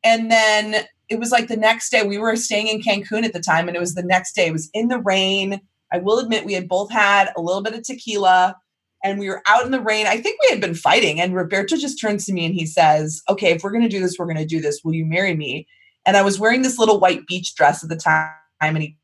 [0.02, 3.40] And then it was like the next day, we were staying in Cancun at the
[3.40, 4.46] time, and it was the next day.
[4.46, 5.60] It was in the rain.
[5.92, 8.56] I will admit, we had both had a little bit of tequila
[9.04, 10.06] and we were out in the rain.
[10.06, 11.20] I think we had been fighting.
[11.20, 14.00] And Roberto just turns to me and he says, Okay, if we're going to do
[14.00, 14.80] this, we're going to do this.
[14.82, 15.66] Will you marry me?
[16.06, 18.30] And I was wearing this little white beach dress at the time.
[18.60, 18.96] And he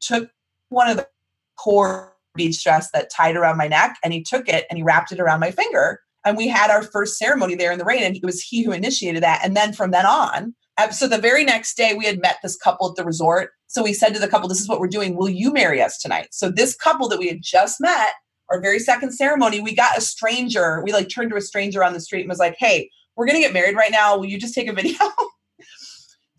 [0.00, 0.30] took
[0.68, 1.08] one of the
[1.56, 5.12] core beach dress that tied around my neck and he took it and he wrapped
[5.12, 8.16] it around my finger and we had our first ceremony there in the rain and
[8.16, 9.40] it was he who initiated that.
[9.44, 12.56] And then from then on uh, so the very next day we had met this
[12.56, 13.50] couple at the resort.
[13.66, 15.16] So we said to the couple this is what we're doing.
[15.16, 16.28] Will you marry us tonight?
[16.32, 18.10] So this couple that we had just met
[18.50, 20.82] our very second ceremony we got a stranger.
[20.84, 23.40] We like turned to a stranger on the street and was like hey we're gonna
[23.40, 24.16] get married right now.
[24.16, 24.98] Will you just take a video?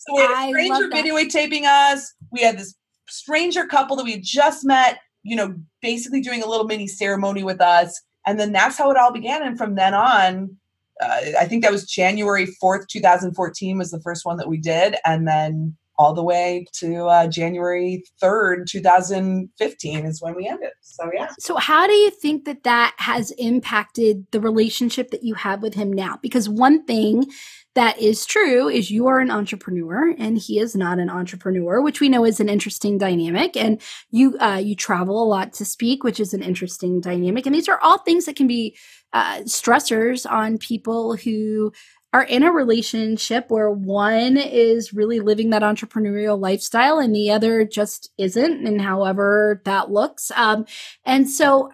[0.03, 2.11] So we had a stranger videotaping us.
[2.31, 2.73] We had this
[3.07, 7.43] stranger couple that we had just met you know basically doing a little mini ceremony
[7.43, 10.57] with us and then that's how it all began and from then on
[11.01, 14.95] uh, I think that was January 4th, 2014 was the first one that we did.
[15.03, 20.71] And then all the way to uh, January 3rd, 2015 is when we ended.
[20.81, 21.29] So, yeah.
[21.39, 25.75] So, how do you think that that has impacted the relationship that you have with
[25.75, 26.17] him now?
[26.21, 27.25] Because one thing
[27.73, 32.01] that is true is you are an entrepreneur and he is not an entrepreneur which
[32.01, 36.03] we know is an interesting dynamic and you uh, you travel a lot to speak
[36.03, 38.75] which is an interesting dynamic and these are all things that can be
[39.13, 41.71] uh, stressors on people who
[42.13, 47.63] are in a relationship where one is really living that entrepreneurial lifestyle and the other
[47.65, 50.65] just isn't and however that looks um,
[51.05, 51.71] and so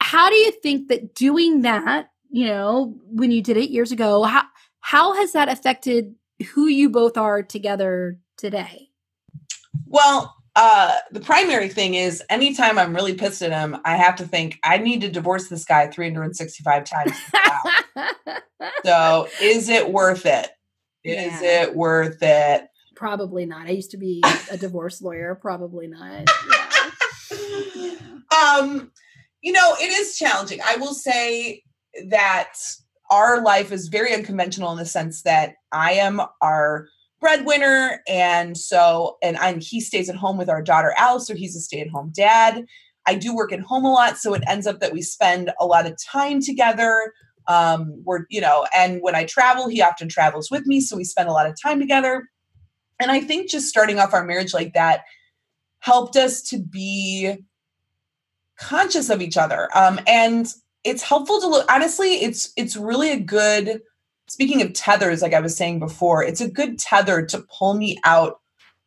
[0.00, 4.22] how do you think that doing that you know when you did it years ago
[4.24, 4.42] how
[4.80, 8.90] how has that affected who you both are together today?
[9.86, 14.26] Well, uh, the primary thing is anytime I'm really pissed at him, I have to
[14.26, 17.12] think I need to divorce this guy 365 times.
[18.84, 20.50] so is it worth it?
[21.04, 21.62] Is yeah.
[21.62, 22.68] it worth it?
[22.94, 23.66] Probably not.
[23.66, 25.34] I used to be a divorce lawyer.
[25.34, 26.28] Probably not.
[26.50, 26.90] Yeah.
[28.32, 28.90] Um,
[29.42, 30.60] you know, it is challenging.
[30.64, 31.62] I will say
[32.08, 32.54] that
[33.10, 36.88] our life is very unconventional in the sense that I am our
[37.22, 41.56] breadwinner, and so and I'm he stays at home with our daughter Alice, so he's
[41.56, 42.66] a stay-at-home dad.
[43.06, 45.64] I do work at home a lot, so it ends up that we spend a
[45.64, 47.14] lot of time together.
[47.48, 51.04] Um, we're you know, and when I travel, he often travels with me, so we
[51.04, 52.28] spend a lot of time together.
[53.00, 55.04] And I think just starting off our marriage like that
[55.78, 57.36] helped us to be
[58.58, 59.68] conscious of each other.
[59.74, 60.52] Um, and
[60.84, 63.80] it's helpful to look honestly it's it's really a good
[64.32, 67.98] speaking of tethers like i was saying before it's a good tether to pull me
[68.04, 68.40] out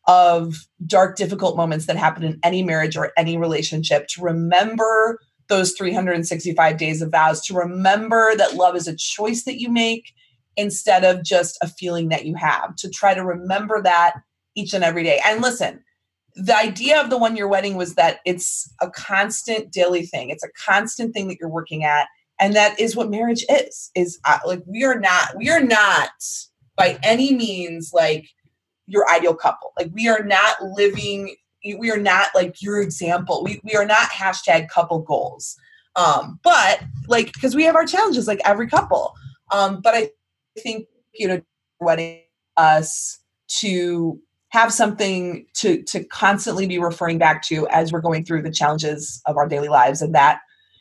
[0.08, 0.55] of
[0.86, 6.77] dark difficult moments that happen in any marriage or any relationship to remember those 365
[6.77, 10.13] days of vows to remember that love is a choice that you make
[10.58, 14.15] instead of just a feeling that you have to try to remember that
[14.55, 15.19] each and every day.
[15.23, 15.84] And listen
[16.36, 20.29] the idea of the one year wedding was that it's a constant daily thing.
[20.29, 22.08] It's a constant thing that you're working at
[22.39, 26.09] and that is what marriage is is uh, like we are not we are not
[26.75, 28.27] by any means like
[28.87, 29.71] your ideal couple.
[29.77, 31.35] Like we are not living
[31.79, 33.43] we are not like your example.
[33.43, 35.55] We, we are not hashtag couple goals.
[35.95, 39.13] Um but like because we have our challenges like every couple.
[39.51, 40.09] Um but i
[40.59, 41.41] think you know
[41.79, 42.21] wedding
[42.57, 44.19] us to
[44.49, 49.21] have something to to constantly be referring back to as we're going through the challenges
[49.25, 50.39] of our daily lives and that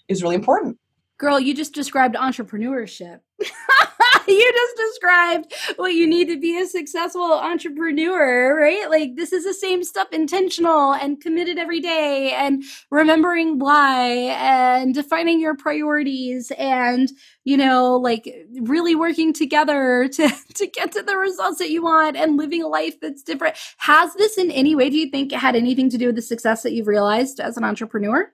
[0.08, 0.78] is really important
[1.18, 3.20] girl you just described entrepreneurship
[4.28, 8.88] you just described what you need to be a successful entrepreneur, right?
[8.88, 14.06] Like this is the same stuff intentional and committed every day and remembering why
[14.38, 17.10] and defining your priorities and
[17.44, 22.16] you know like really working together to to get to the results that you want
[22.16, 23.56] and living a life that's different.
[23.78, 26.62] Has this in any way do you think had anything to do with the success
[26.62, 28.32] that you've realized as an entrepreneur?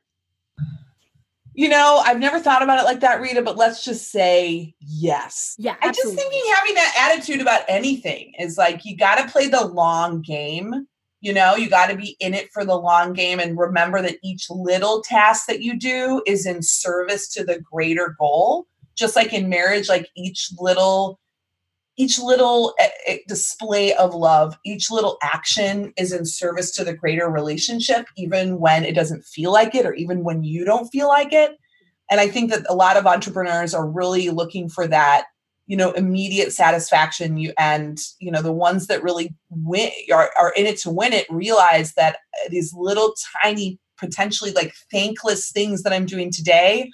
[1.61, 5.57] You know, I've never thought about it like that, Rita, but let's just say yes.
[5.59, 5.77] Yeah.
[5.83, 9.67] I'm just thinking having that attitude about anything is like you got to play the
[9.67, 10.87] long game.
[11.21, 14.17] You know, you got to be in it for the long game and remember that
[14.25, 18.67] each little task that you do is in service to the greater goal.
[18.97, 21.21] Just like in marriage, like each little
[22.01, 26.95] each little eh, eh, display of love, each little action is in service to the
[26.95, 31.09] greater relationship, even when it doesn't feel like it or even when you don't feel
[31.09, 31.59] like it.
[32.11, 35.27] And I think that a lot of entrepreneurs are really looking for that,
[35.67, 37.37] you know, immediate satisfaction.
[37.37, 41.13] You and you know the ones that really win are, are in it to win
[41.13, 46.91] it realize that uh, these little tiny, potentially like thankless things that I'm doing today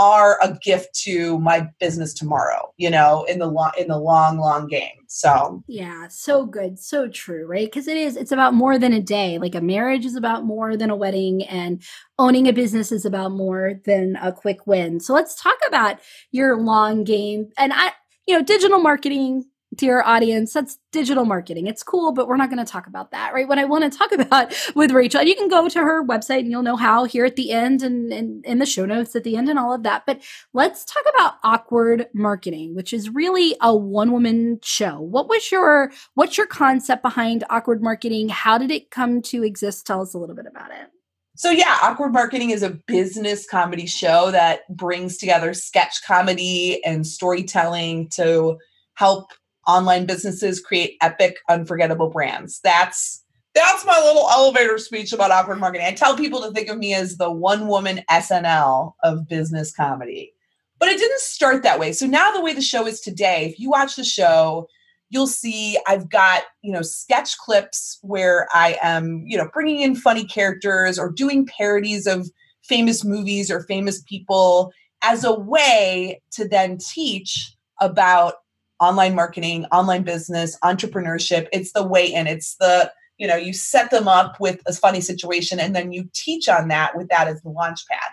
[0.00, 4.38] are a gift to my business tomorrow you know in the long in the long
[4.38, 5.60] long game so.
[5.66, 7.66] Yeah so good so true right?
[7.66, 10.76] Because it is it's about more than a day like a marriage is about more
[10.76, 11.82] than a wedding and
[12.18, 15.00] owning a business is about more than a quick win.
[15.00, 15.98] So let's talk about
[16.30, 17.92] your long game and i
[18.26, 21.66] you know digital marketing dear audience, that's digital marketing.
[21.66, 23.46] It's cool, but we're not going to talk about that, right?
[23.46, 26.40] What I want to talk about with Rachael, and you can go to her website
[26.40, 29.36] and you'll know how here at the end and, in the show notes at the
[29.36, 30.04] end and all of that.
[30.06, 35.00] But let's talk about awkward marketing, which is really a one woman show.
[35.00, 38.28] What was your, what's your concept behind awkward marketing?
[38.28, 39.86] How did it come to exist?
[39.86, 40.88] Tell us a little bit about it.
[41.36, 47.06] So yeah, Awkward Marketing is a business comedy show that brings together sketch comedy and
[47.06, 48.58] storytelling to
[48.92, 49.30] help
[49.66, 52.60] online businesses create epic, unforgettable brands.
[52.62, 53.22] That's
[53.54, 55.86] that's my little elevator speech about awkward marketing.
[55.86, 60.32] I tell people to think of me as the one woman SNL of business comedy.
[60.78, 61.92] But it didn't start that way.
[61.92, 64.68] So now the way the show is today, if you watch the show,
[65.10, 69.94] you'll see I've got, you know, sketch clips where I am, you know, bringing in
[69.96, 72.30] funny characters or doing parodies of
[72.62, 78.34] famous movies or famous people as a way to then teach about
[78.80, 81.48] online marketing, online business, entrepreneurship.
[81.52, 82.26] It's the way in.
[82.26, 86.08] It's the, you know, you set them up with a funny situation and then you
[86.14, 88.10] teach on that with that as the launch pad.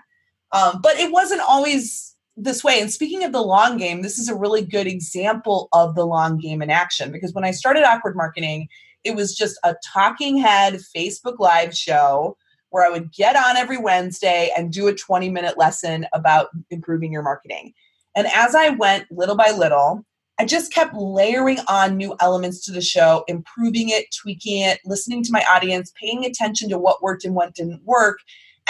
[0.51, 2.80] Um, but it wasn't always this way.
[2.80, 6.38] And speaking of the long game, this is a really good example of the long
[6.38, 8.67] game in action because when I started Awkward Marketing,
[9.03, 12.38] it was just a talking head Facebook Live show
[12.69, 17.12] where I would get on every Wednesday and do a 20 minute lesson about improving
[17.12, 17.73] your marketing.
[18.15, 20.06] And as I went little by little,
[20.39, 25.23] I just kept layering on new elements to the show, improving it, tweaking it, listening
[25.23, 28.19] to my audience, paying attention to what worked and what didn't work,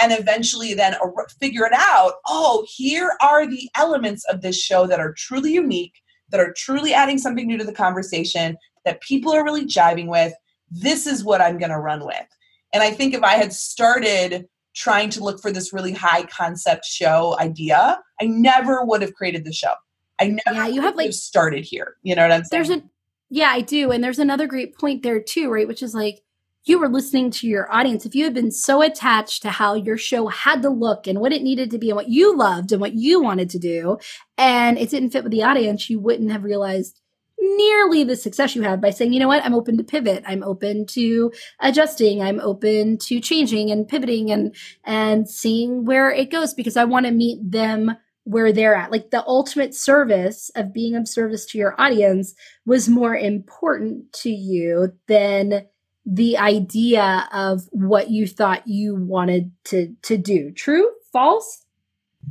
[0.00, 0.96] and eventually then
[1.38, 2.14] figure it out.
[2.26, 6.00] Oh, here are the elements of this show that are truly unique,
[6.30, 10.32] that are truly adding something new to the conversation, that people are really jiving with.
[10.70, 12.26] This is what I'm going to run with.
[12.72, 16.86] And I think if I had started trying to look for this really high concept
[16.86, 19.72] show idea, I never would have created the show.
[20.20, 21.96] I never yeah, you have like started here.
[22.02, 22.48] You know what I'm saying?
[22.50, 22.82] There's a
[23.30, 23.90] yeah, I do.
[23.90, 25.68] And there's another great point there too, right?
[25.68, 26.22] Which is like
[26.64, 28.04] you were listening to your audience.
[28.04, 31.32] If you had been so attached to how your show had to look and what
[31.32, 33.98] it needed to be and what you loved and what you wanted to do,
[34.36, 37.00] and it didn't fit with the audience, you wouldn't have realized
[37.38, 40.24] nearly the success you have by saying, you know what, I'm open to pivot.
[40.26, 42.22] I'm open to adjusting.
[42.22, 44.54] I'm open to changing and pivoting and
[44.84, 47.96] and seeing where it goes because I want to meet them
[48.28, 48.92] where they're at.
[48.92, 52.34] Like the ultimate service of being of service to your audience
[52.66, 55.64] was more important to you than
[56.04, 60.50] the idea of what you thought you wanted to to do.
[60.52, 60.90] True?
[61.10, 61.64] False?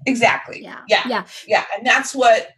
[0.06, 0.62] Exactly.
[0.62, 0.82] Yeah.
[0.88, 1.02] Yeah.
[1.08, 1.26] Yeah.
[1.48, 1.66] Yeah.
[1.76, 2.50] And that's what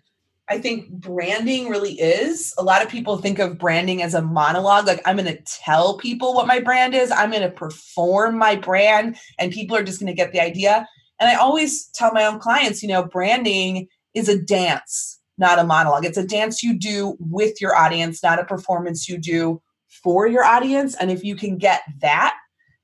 [0.50, 2.54] I think branding really is.
[2.58, 4.88] A lot of people think of branding as a monologue.
[4.88, 8.56] Like, I'm going to tell people what my brand is, I'm going to perform my
[8.56, 10.88] brand, and people are just going to get the idea.
[11.20, 15.64] And I always tell my own clients, you know, branding is a dance, not a
[15.64, 16.06] monologue.
[16.06, 19.62] It's a dance you do with your audience, not a performance you do
[20.04, 20.96] for your audience.
[20.96, 22.36] And if you can get that,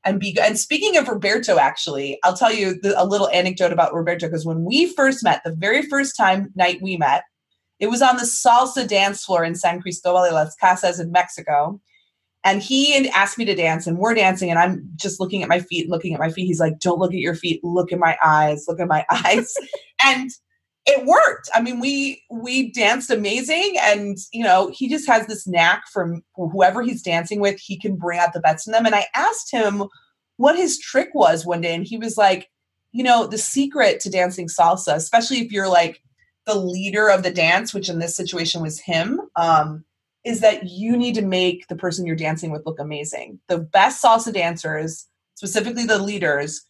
[0.06, 3.94] and be and speaking of Roberto, actually, I'll tell you the, a little anecdote about
[3.94, 7.24] Roberto because when we first met, the very first time night we met,
[7.80, 11.82] it was on the salsa dance floor in San Cristobal de las Casas in Mexico.
[12.46, 15.60] And he asked me to dance, and we're dancing, and I'm just looking at my
[15.60, 16.46] feet, looking at my feet.
[16.46, 19.54] He's like, Don't look at your feet, look at my eyes, look at my eyes.
[20.04, 20.30] and
[20.86, 21.50] it worked.
[21.56, 26.24] I mean, we we danced amazing, and you know, he just has this knack from
[26.36, 28.86] whoever he's dancing with, he can bring out the best in them.
[28.86, 29.86] And I asked him
[30.38, 32.50] what his trick was one day, and he was like,
[32.92, 36.02] you know, the secret to dancing salsa, especially if you're like
[36.46, 39.84] the leader of the dance, which in this situation was him, um,
[40.26, 43.40] is that you need to make the person you're dancing with look amazing.
[43.48, 46.66] The best salsa dancers, specifically the leaders,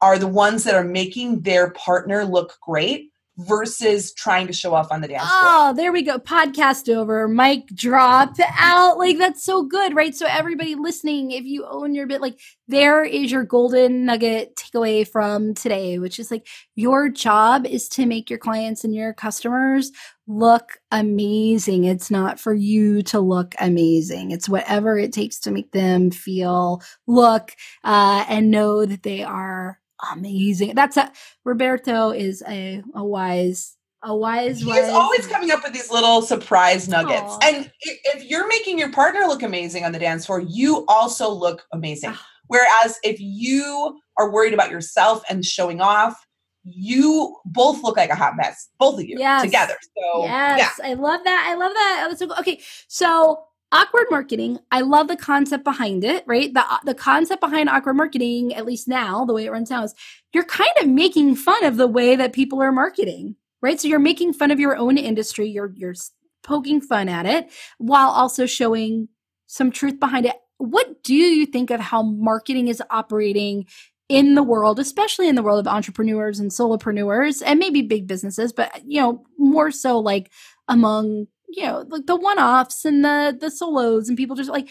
[0.00, 3.10] are the ones that are making their partner look great
[3.46, 5.40] versus trying to show off on the dance floor.
[5.42, 6.18] Oh, there we go.
[6.18, 7.26] Podcast over.
[7.26, 8.98] Mic drop out.
[8.98, 10.14] Like that's so good, right?
[10.14, 15.08] So everybody listening, if you own your bit, like there is your golden nugget takeaway
[15.08, 19.90] from today, which is like your job is to make your clients and your customers
[20.30, 21.84] look amazing.
[21.84, 24.30] It's not for you to look amazing.
[24.30, 29.80] It's whatever it takes to make them feel, look, uh, and know that they are
[30.12, 30.74] amazing.
[30.74, 31.10] That's a
[31.44, 34.58] Roberto is a a wise a wise.
[34.58, 37.20] He's wise always coming up with these little surprise nuggets.
[37.20, 37.38] Aw.
[37.42, 41.64] And if you're making your partner look amazing on the dance floor, you also look
[41.72, 42.10] amazing.
[42.12, 42.26] Ah.
[42.46, 46.16] Whereas if you are worried about yourself and showing off,
[46.64, 49.42] you both look like a hot mess, both of you Yes.
[49.42, 49.74] together.
[49.96, 51.46] So yeah, Yes, I love that.
[51.48, 52.14] I love that.
[52.18, 52.38] So.
[52.38, 54.58] Okay, so awkward marketing.
[54.70, 56.24] I love the concept behind it.
[56.26, 59.84] Right, the the concept behind awkward marketing, at least now, the way it runs now,
[59.84, 59.94] is
[60.32, 63.36] you're kind of making fun of the way that people are marketing.
[63.62, 65.48] Right, so you're making fun of your own industry.
[65.48, 65.94] You're you're
[66.42, 69.08] poking fun at it while also showing
[69.46, 70.36] some truth behind it.
[70.58, 73.66] What do you think of how marketing is operating
[74.10, 78.52] in the world, especially in the world of entrepreneurs and solopreneurs and maybe big businesses,
[78.52, 80.32] but you know, more so like
[80.66, 84.68] among, you know, like the one-offs and the the solos and people just like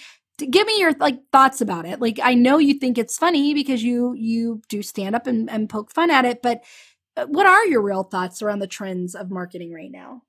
[0.51, 2.01] give me your like thoughts about it.
[2.01, 5.69] Like I know you think it's funny because you you do stand up and, and
[5.69, 6.65] poke fun at it, but
[7.15, 10.23] uh, what are your real thoughts around the trends of marketing right now?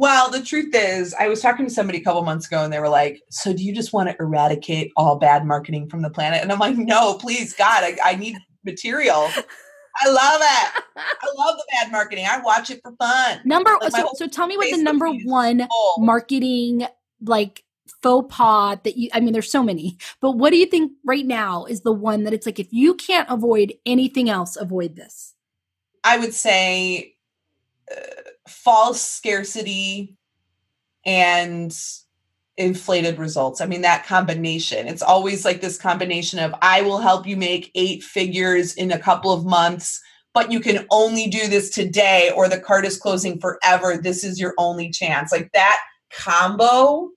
[0.00, 2.80] Well, the truth is, I was talking to somebody a couple months ago and they
[2.80, 6.40] were like, So do you just want to eradicate all bad marketing from the planet?
[6.40, 9.28] And I'm like, No, please, God, I, I need material.
[10.02, 10.84] I love it.
[10.96, 12.26] I love the bad marketing.
[12.28, 13.40] I watch it for fun.
[13.44, 15.66] Number like so, so tell me what the number one
[15.98, 16.86] marketing
[17.22, 17.64] like
[18.02, 19.98] faux pas that you I mean there's so many.
[20.20, 22.94] But what do you think right now is the one that it's like if you
[22.94, 25.34] can't avoid anything else avoid this?
[26.04, 27.16] I would say
[27.90, 28.00] uh,
[28.48, 30.16] false scarcity
[31.04, 31.76] and
[32.56, 33.60] inflated results.
[33.60, 37.70] I mean, that combination, it's always like this combination of I will help you make
[37.74, 40.00] eight figures in a couple of months,
[40.34, 43.96] but you can only do this today or the card is closing forever.
[43.96, 45.32] This is your only chance.
[45.32, 45.80] Like that
[46.12, 47.10] combo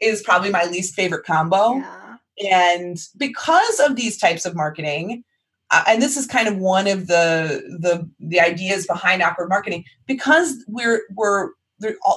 [0.00, 1.74] is probably my least favorite combo.
[1.74, 2.16] Yeah.
[2.52, 5.24] And because of these types of marketing,
[5.70, 9.84] uh, and this is kind of one of the the the ideas behind awkward marketing
[10.06, 11.50] because we're we're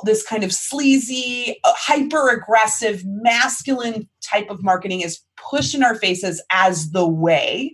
[0.04, 5.96] this kind of sleazy, uh, hyper aggressive, masculine type of marketing is pushed in our
[5.96, 7.74] faces as the way.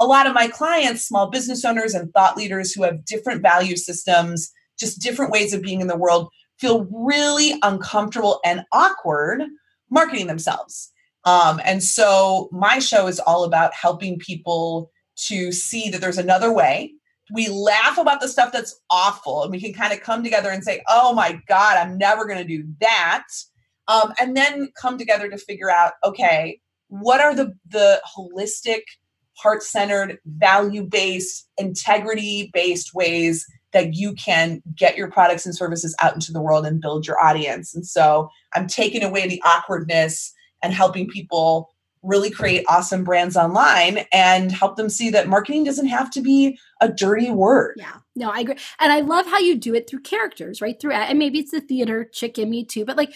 [0.00, 3.76] A lot of my clients, small business owners and thought leaders who have different value
[3.76, 9.42] systems, just different ways of being in the world, feel really uncomfortable and awkward
[9.90, 10.92] marketing themselves.
[11.24, 14.90] Um, and so my show is all about helping people
[15.26, 16.92] to see that there's another way
[17.32, 20.64] we laugh about the stuff that's awful and we can kind of come together and
[20.64, 23.24] say oh my god i'm never going to do that.
[23.88, 28.82] Um, and then come together to figure out okay what are the the holistic
[29.34, 36.40] heart-centered value-based integrity-based ways that you can get your products and services out into the
[36.40, 37.74] world and build your audience?
[37.74, 41.70] And so i'm taking away the awkwardness and helping people
[42.02, 46.58] really create awesome brands online and help them see that marketing doesn't have to be
[46.80, 47.74] a dirty word.
[47.76, 47.96] Yeah.
[48.16, 48.56] No, I agree.
[48.80, 50.80] And I love how you do it through characters, right?
[50.80, 53.12] Through and maybe it's the theater chick in me too, but like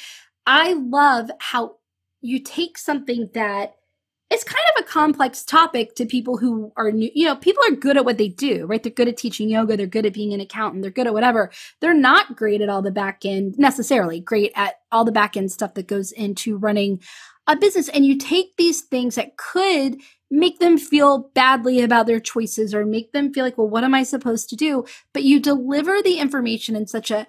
[0.47, 1.76] I love how
[2.20, 3.74] you take something that
[4.33, 7.11] it's kind of a complex topic to people who are new.
[7.14, 8.83] You know, people are good at what they do, right?
[8.83, 9.76] They're good at teaching yoga.
[9.76, 10.83] They're good at being an accountant.
[10.83, 11.51] They're good at whatever.
[11.80, 15.53] They're not great at all the back end, necessarily great at all the back end
[15.53, 17.01] stuff that goes into running
[17.47, 19.97] a business and you take these things that could
[20.30, 23.95] make them feel badly about their choices or make them feel like well what am
[23.95, 27.26] i supposed to do but you deliver the information in such a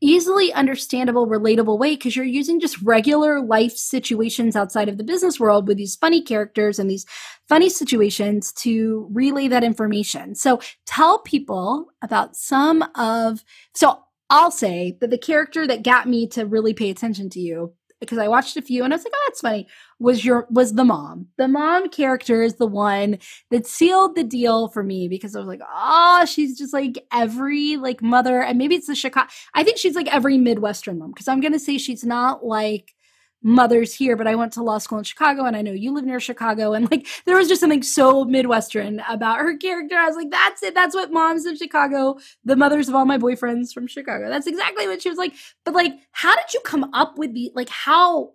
[0.00, 5.40] easily understandable relatable way because you're using just regular life situations outside of the business
[5.40, 7.04] world with these funny characters and these
[7.48, 10.34] funny situations to relay that information.
[10.34, 13.44] So tell people about some of
[13.74, 17.72] so I'll say that the character that got me to really pay attention to you
[18.00, 19.66] because I watched a few and I was like, oh, that's funny.
[19.98, 21.26] Was your was the mom?
[21.36, 23.18] The mom character is the one
[23.50, 27.76] that sealed the deal for me because I was like, oh, she's just like every
[27.76, 29.28] like mother, and maybe it's the Chicago.
[29.54, 32.94] I think she's like every Midwestern mom because I'm gonna say she's not like
[33.42, 36.04] mothers here, but I went to law school in Chicago and I know you live
[36.04, 36.72] near Chicago.
[36.72, 39.96] And like there was just something so Midwestern about her character.
[39.96, 40.74] I was like, that's it.
[40.74, 44.28] That's what moms in Chicago, the mothers of all my boyfriends from Chicago.
[44.28, 45.34] That's exactly what she was like.
[45.64, 48.32] But like, how did you come up with the like how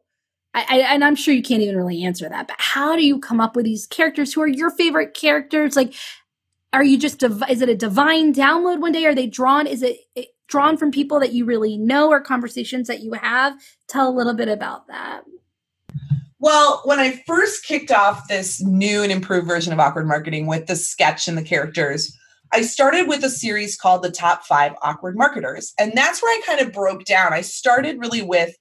[0.54, 3.20] I, I, and I'm sure you can't even really answer that, but how do you
[3.20, 5.76] come up with these characters who are your favorite characters?
[5.76, 5.96] Like,
[6.72, 9.06] are you just, div- is it a divine download one day?
[9.06, 9.68] Are they drawn?
[9.68, 13.60] Is it, it drawn from people that you really know or conversations that you have?
[13.88, 15.24] Tell a little bit about that.
[16.38, 20.68] Well, when I first kicked off this new and improved version of awkward marketing with
[20.68, 22.16] the sketch and the characters,
[22.52, 25.74] I started with a series called the top five awkward marketers.
[25.80, 27.34] And that's where I kind of broke down.
[27.34, 28.56] I started really with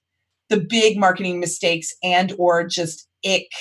[0.49, 3.51] the big marketing mistakes and or just ick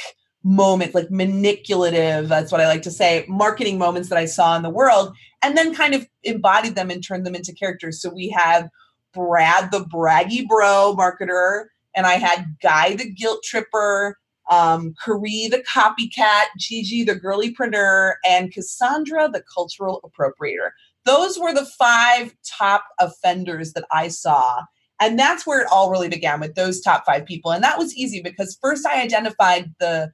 [0.45, 4.63] moment like manipulative that's what i like to say marketing moments that i saw in
[4.63, 8.01] the world and then kind of embodied them and turned them into characters.
[8.01, 8.69] So we have
[9.13, 14.17] Brad, the braggy bro marketer, and I had Guy, the guilt tripper,
[14.51, 20.71] um, the copycat, Gigi, the girlypreneur, and Cassandra, the cultural appropriator.
[21.05, 24.63] Those were the five top offenders that I saw.
[25.01, 27.51] And that's where it all really began with those top five people.
[27.51, 30.13] And that was easy because first I identified the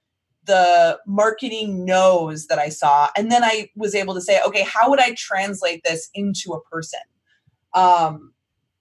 [0.49, 3.11] the marketing knows that I saw.
[3.17, 6.63] And then I was able to say, okay, how would I translate this into a
[6.63, 7.01] person?
[7.75, 8.33] Um,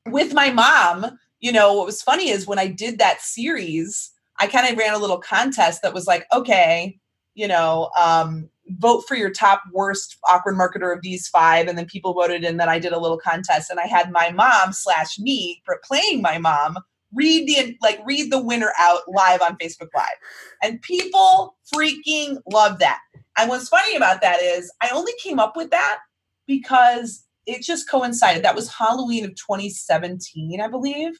[0.07, 4.47] with my mom, you know, what was funny is when I did that series, I
[4.47, 6.97] kind of ran a little contest that was like, okay,
[7.36, 11.68] you know, um, vote for your top worst awkward marketer of these five.
[11.68, 14.32] And then people voted, and then I did a little contest, and I had my
[14.32, 16.78] mom slash me playing my mom
[17.14, 20.18] read the like read the winner out live on Facebook Live.
[20.62, 22.99] And people freaking love that.
[23.38, 25.99] And what's funny about that is I only came up with that
[26.47, 28.43] because it just coincided.
[28.43, 31.18] That was Halloween of 2017, I believe.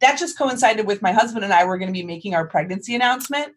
[0.00, 2.94] That just coincided with my husband and I were going to be making our pregnancy
[2.94, 3.52] announcement.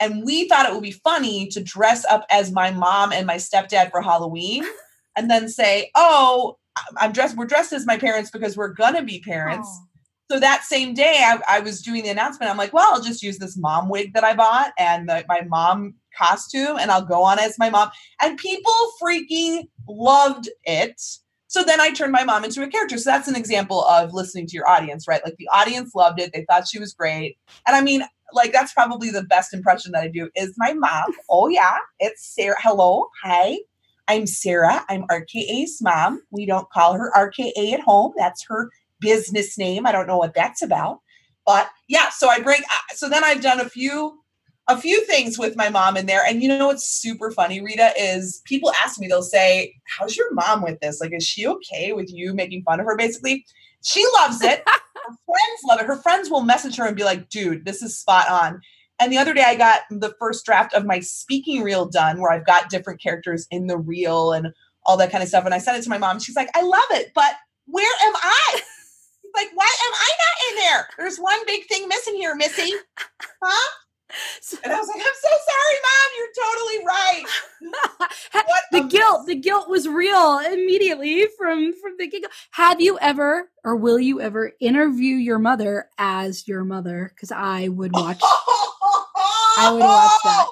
[0.00, 3.36] And we thought it would be funny to dress up as my mom and my
[3.36, 4.64] stepdad for Halloween
[5.16, 6.58] and then say, "Oh,
[6.96, 7.36] I'm dressed.
[7.36, 9.68] We're dressed as my parents because we're gonna be parents."
[10.30, 12.50] So that same day, I, I, was doing the announcement.
[12.50, 15.40] I'm like, "Well, I'll just use this mom wig that I bought and the, my
[15.42, 18.72] mom costume, and I'll go on as my mom." And people
[19.02, 21.00] freaking loved it.
[21.46, 22.98] So then I turned my mom into a character.
[22.98, 25.24] So that's an example of listening to your audience, right?
[25.24, 26.30] Like the audience loved it.
[26.34, 27.38] They thought she was great.
[27.66, 28.04] And I mean,
[28.34, 31.14] like that's probably the best impression that I do is my mom.
[31.30, 32.56] Oh yeah, it's Sarah.
[32.60, 33.56] Hello, hi.
[34.08, 34.84] I'm Sarah.
[34.88, 36.22] I'm RKA's mom.
[36.30, 38.12] We don't call her RKA at home.
[38.16, 38.70] That's her
[39.00, 39.86] business name.
[39.86, 41.00] I don't know what that's about.
[41.46, 44.18] But yeah, so I bring uh, so then I've done a few
[44.68, 46.22] a few things with my mom in there.
[46.26, 50.32] And you know what's super funny, Rita, is people ask me, they'll say, How's your
[50.34, 51.00] mom with this?
[51.00, 52.96] Like, is she okay with you making fun of her?
[52.96, 53.46] Basically,
[53.82, 54.62] she loves it.
[55.08, 55.86] her friends love it.
[55.86, 58.60] Her friends will message her and be like, dude, this is spot on.
[59.00, 62.32] And the other day I got the first draft of my speaking reel done where
[62.32, 64.48] I've got different characters in the reel and
[64.86, 65.44] all that kind of stuff.
[65.44, 66.18] And I sent it to my mom.
[66.18, 67.34] She's like, I love it, but
[67.66, 68.60] where am I?
[69.38, 70.88] Like, why am I not in there?
[70.98, 72.72] There's one big thing missing here, Missy.
[73.42, 73.70] Huh?
[74.64, 76.08] and I was like, I'm so sorry, mom.
[76.16, 77.24] You're totally right.
[78.72, 83.76] the guilt, the guilt was real immediately from from the get Have you ever, or
[83.76, 87.12] will you ever, interview your mother as your mother?
[87.14, 88.20] Because I would watch.
[89.58, 90.46] I would watch that.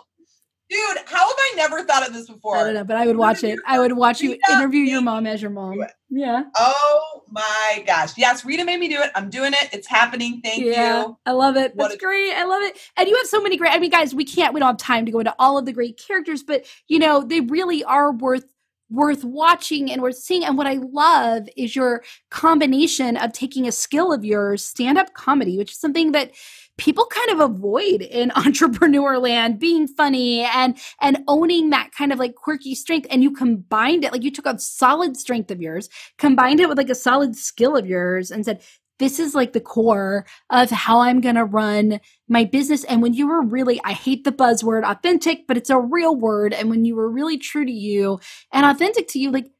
[0.68, 2.56] Dude, how have I never thought of this before?
[2.56, 3.60] I don't know, but I would watch it.
[3.66, 5.80] I would watch you interview your mom as your mom.
[6.10, 6.44] Yeah.
[6.56, 8.14] Oh my gosh.
[8.16, 9.12] Yes, Rita made me do it.
[9.14, 9.68] I'm doing it.
[9.72, 10.40] It's happening.
[10.42, 11.18] Thank yeah, you.
[11.24, 11.76] I love it.
[11.76, 12.32] That's great.
[12.32, 12.78] I love it.
[12.96, 15.06] And you have so many great, I mean, guys, we can't, we don't have time
[15.06, 18.44] to go into all of the great characters, but you know, they really are worth
[18.90, 20.44] worth watching and worth seeing.
[20.44, 25.12] And what I love is your combination of taking a skill of yours, stand up
[25.14, 26.32] comedy, which is something that
[26.78, 32.18] people kind of avoid in entrepreneur land being funny and and owning that kind of
[32.18, 35.88] like quirky strength and you combined it like you took a solid strength of yours
[36.18, 38.60] combined it with like a solid skill of yours and said
[38.98, 42.84] this is like the core of how I'm going to run my business.
[42.84, 46.54] And when you were really, I hate the buzzword authentic, but it's a real word.
[46.54, 48.20] And when you were really true to you
[48.52, 49.50] and authentic to you, like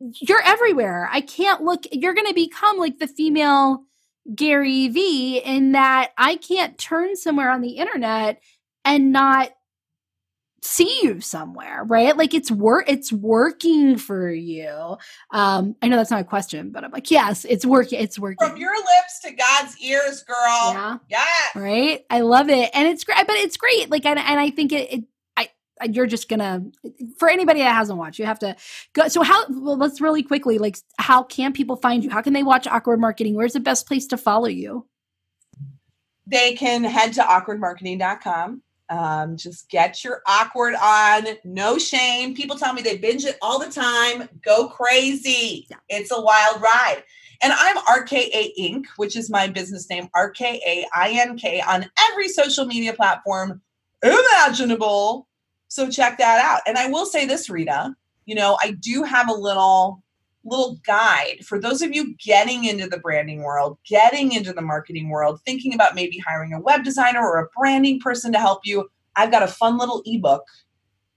[0.00, 1.08] you're everywhere.
[1.10, 3.84] I can't look, you're going to become like the female
[4.34, 8.40] Gary Vee in that I can't turn somewhere on the internet
[8.84, 9.50] and not
[10.62, 12.16] see you somewhere, right?
[12.16, 14.96] Like it's work it's working for you.
[15.30, 18.00] Um I know that's not a question, but I'm like, yes, it's working.
[18.00, 18.48] It's working.
[18.48, 20.72] From your lips to God's ears, girl.
[20.72, 20.98] Yeah.
[21.08, 21.24] Yeah.
[21.60, 22.04] Right?
[22.10, 22.70] I love it.
[22.74, 23.90] And it's great, but it's great.
[23.90, 25.04] Like and, and I think it, it
[25.90, 26.64] you're just gonna
[27.18, 28.56] for anybody that hasn't watched you have to
[28.92, 32.10] go so how well, let's really quickly like how can people find you?
[32.10, 33.34] How can they watch awkward marketing?
[33.34, 34.86] Where's the best place to follow you?
[36.26, 42.34] They can head to awkwardmarketing.com um, just get your awkward on no shame.
[42.34, 44.28] People tell me they binge it all the time.
[44.42, 45.66] Go crazy.
[45.70, 45.76] Yeah.
[45.88, 47.02] it's a wild ride.
[47.42, 52.94] And I'm RKA ink, which is my business name, RKA INK, on every social media
[52.94, 53.60] platform
[54.02, 55.27] imaginable
[55.68, 56.62] so check that out.
[56.66, 57.94] And I will say this, Rita,
[58.26, 60.02] you know, I do have a little
[60.44, 65.10] little guide for those of you getting into the branding world, getting into the marketing
[65.10, 68.88] world, thinking about maybe hiring a web designer or a branding person to help you.
[69.16, 70.44] I've got a fun little ebook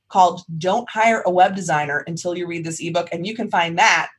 [0.09, 3.07] called Don't Hire a Web Designer Until You Read This Ebook.
[3.11, 4.09] And you can find that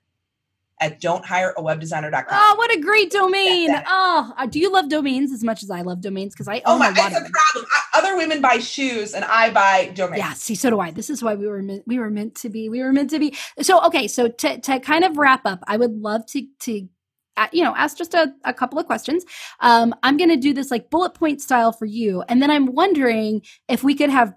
[0.83, 2.25] at don'thireawebdesigner.com.
[2.31, 3.71] Oh, what a great domain.
[3.87, 6.35] Oh, uh, do you love domains as much as I love domains?
[6.35, 7.31] Because I own oh my, it's a problem.
[7.73, 10.19] I, other women buy shoes and I buy domains.
[10.19, 10.91] Yeah, see, so do I.
[10.91, 12.69] This is why we were meant, we were meant to be.
[12.69, 13.37] We were meant to be.
[13.61, 16.89] So, okay, so to, to kind of wrap up, I would love to, to
[17.37, 19.25] uh, you know, ask just a, a couple of questions.
[19.61, 22.23] Um, I'm going to do this like bullet point style for you.
[22.29, 24.35] And then I'm wondering if we could have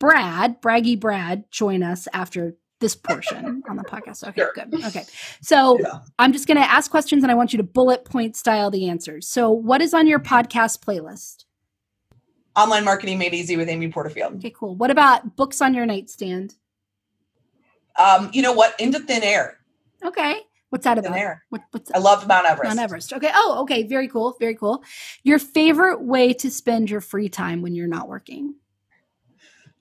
[0.00, 4.28] Brad, Braggy Brad, join us after this portion on the podcast.
[4.28, 4.52] Okay, sure.
[4.54, 4.84] good.
[4.84, 5.04] Okay.
[5.40, 6.00] So yeah.
[6.18, 8.90] I'm just going to ask questions and I want you to bullet point style the
[8.90, 9.26] answers.
[9.26, 11.44] So, what is on your podcast playlist?
[12.54, 14.34] Online Marketing Made Easy with Amy Porterfield.
[14.34, 14.76] Okay, cool.
[14.76, 16.54] What about books on your nightstand?
[17.96, 18.78] Um, you know what?
[18.78, 19.58] Into Thin Air.
[20.04, 20.40] Okay.
[20.68, 21.12] What's that about?
[21.12, 21.44] Thin Air.
[21.48, 22.68] What, what's I love Mount Everest.
[22.68, 23.12] Mount Everest.
[23.14, 23.30] Okay.
[23.32, 23.84] Oh, okay.
[23.84, 24.36] Very cool.
[24.38, 24.82] Very cool.
[25.22, 28.54] Your favorite way to spend your free time when you're not working?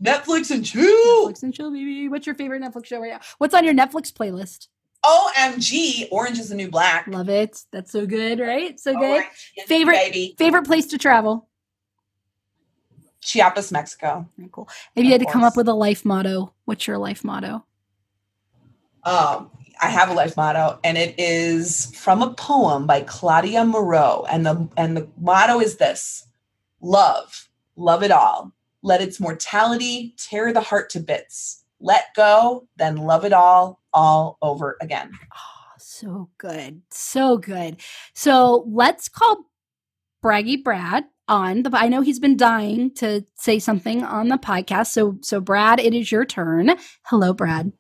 [0.04, 1.30] Netflix and chill.
[1.30, 2.10] Netflix and chill, baby.
[2.10, 3.20] What's your favorite Netflix show right now?
[3.38, 4.68] What's on your Netflix playlist?
[5.06, 7.08] OMG, Orange is the New Black.
[7.08, 7.64] Love it.
[7.72, 8.80] That's so good, right?
[8.80, 9.24] So good.
[9.66, 10.36] favorite baby.
[10.38, 11.48] favorite place to travel?
[13.22, 14.28] Chiapas, Mexico.
[14.38, 14.70] Very cool.
[14.96, 17.64] If you had to come up with a life motto, what's your life motto?
[19.04, 24.26] Um, I have a life motto, and it is from a poem by Claudia Moreau,
[24.30, 26.28] and the and the motto is this:
[26.80, 28.54] love, love it all
[28.84, 31.64] let its mortality tear the heart to bits.
[31.80, 35.12] Let go, then love it all all over again.
[35.34, 36.82] Oh, so good.
[36.92, 37.78] So good.
[38.14, 39.46] So let's call
[40.24, 44.88] Braggy Brad on the I know he's been dying to say something on the podcast.
[44.88, 46.76] So so Brad, it is your turn.
[47.06, 47.72] Hello, Brad.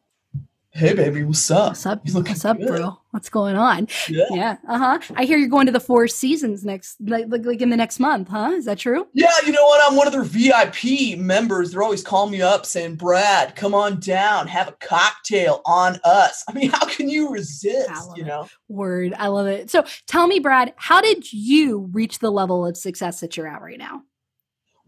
[0.74, 1.72] Hey baby, what's up?
[1.72, 2.00] What's up?
[2.14, 2.68] What's up, good.
[2.68, 2.98] bro?
[3.10, 3.90] What's going on?
[4.08, 4.24] Yeah.
[4.32, 4.58] yeah.
[4.70, 5.00] Uh-huh.
[5.18, 8.00] I hear you're going to the Four Seasons next like, like like in the next
[8.00, 8.52] month, huh?
[8.54, 9.06] Is that true?
[9.12, 9.82] Yeah, you know what?
[9.86, 11.72] I'm one of their VIP members.
[11.72, 16.42] They're always calling me up saying, "Brad, come on down, have a cocktail on us."
[16.48, 18.44] I mean, how can you resist, you know?
[18.44, 18.52] It.
[18.70, 19.14] Word.
[19.18, 19.70] I love it.
[19.70, 23.62] So, tell me, Brad, how did you reach the level of success that you're at
[23.62, 24.04] right now?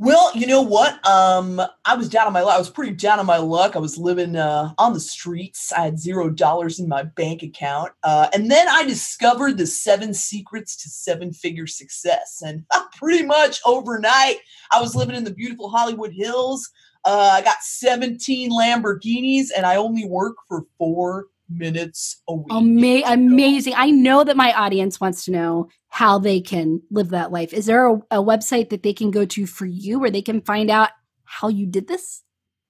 [0.03, 0.99] Well, you know what?
[1.07, 2.55] Um, I was down on my luck.
[2.55, 3.77] I was pretty down on my luck.
[3.77, 5.71] I was living uh, on the streets.
[5.71, 10.13] I had zero dollars in my bank account, uh, and then I discovered the seven
[10.13, 12.43] secrets to seven-figure success.
[12.45, 12.65] And
[12.97, 14.39] pretty much overnight,
[14.73, 16.69] I was living in the beautiful Hollywood Hills.
[17.05, 21.27] Uh, I got 17 Lamborghinis, and I only work for four
[21.57, 22.51] minutes a week.
[22.51, 23.73] Ama- amazing.
[23.75, 27.53] I know that my audience wants to know how they can live that life.
[27.53, 30.41] Is there a, a website that they can go to for you where they can
[30.41, 30.89] find out
[31.23, 32.21] how you did this?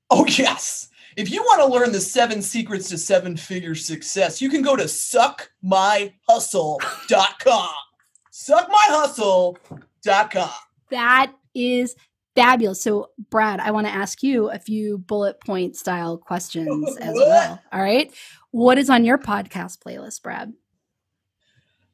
[0.09, 0.89] Oh, yes.
[1.15, 4.75] If you want to learn the seven secrets to seven figure success, you can go
[4.75, 7.69] to suckmyhustle.com.
[8.33, 10.49] suckmyhustle.com.
[10.89, 11.95] That is
[12.35, 12.81] fabulous.
[12.81, 17.61] So, Brad, I want to ask you a few bullet point style questions as well.
[17.71, 18.11] All right.
[18.51, 20.53] What is on your podcast playlist, Brad?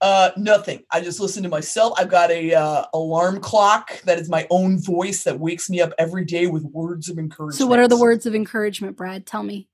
[0.01, 0.81] Uh, nothing.
[0.91, 1.93] I just listen to myself.
[1.97, 5.91] I've got a uh, alarm clock that is my own voice that wakes me up
[5.97, 7.55] every day with words of encouragement.
[7.55, 9.25] So, what are the words of encouragement, Brad?
[9.25, 9.67] Tell me.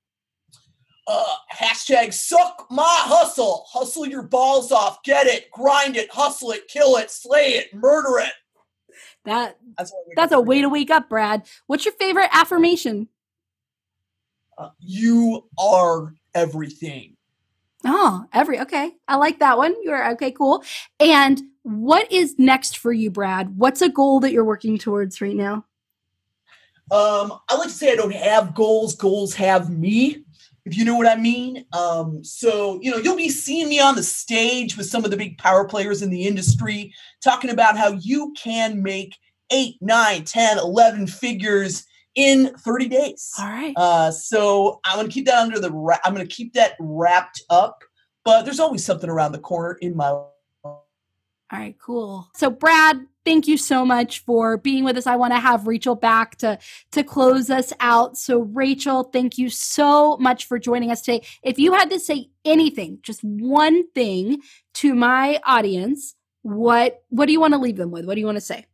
[1.07, 3.65] Uh, hashtag suck my hustle.
[3.69, 5.03] Hustle your balls off.
[5.03, 5.51] Get it.
[5.51, 6.11] Grind it.
[6.11, 6.67] Hustle it.
[6.67, 7.11] Kill it.
[7.11, 7.71] Slay it.
[7.75, 8.33] Murder it.
[9.25, 11.47] That that's, that's a way to wake up, Brad.
[11.67, 13.09] What's your favorite affirmation?
[14.57, 17.17] Uh, you are everything.
[17.85, 18.93] Oh, every okay.
[19.07, 19.75] I like that one.
[19.83, 20.63] You're okay, cool.
[20.99, 23.57] And what is next for you, Brad?
[23.57, 25.65] What's a goal that you're working towards right now?
[26.91, 30.24] Um, I like to say I don't have goals, goals have me,
[30.65, 31.65] if you know what I mean.
[31.73, 35.17] Um, so, you know, you'll be seeing me on the stage with some of the
[35.17, 36.93] big power players in the industry
[37.23, 39.15] talking about how you can make
[39.51, 41.85] eight, nine, 10, 11 figures
[42.15, 43.31] in 30 days.
[43.39, 43.73] All right.
[43.75, 46.73] Uh, so I'm going to keep that under the, ra- I'm going to keep that
[46.79, 47.83] wrapped up,
[48.23, 50.31] but there's always something around the corner in my life.
[50.63, 52.27] All right, cool.
[52.35, 55.07] So Brad, thank you so much for being with us.
[55.07, 56.57] I want to have Rachael back to
[56.91, 58.17] to close us out.
[58.17, 61.25] So Rachael, thank you so much for joining us today.
[61.43, 64.41] If you had to say anything, just one thing
[64.75, 68.05] to my audience, what what do you want to leave them with?
[68.05, 68.65] What do you want to say?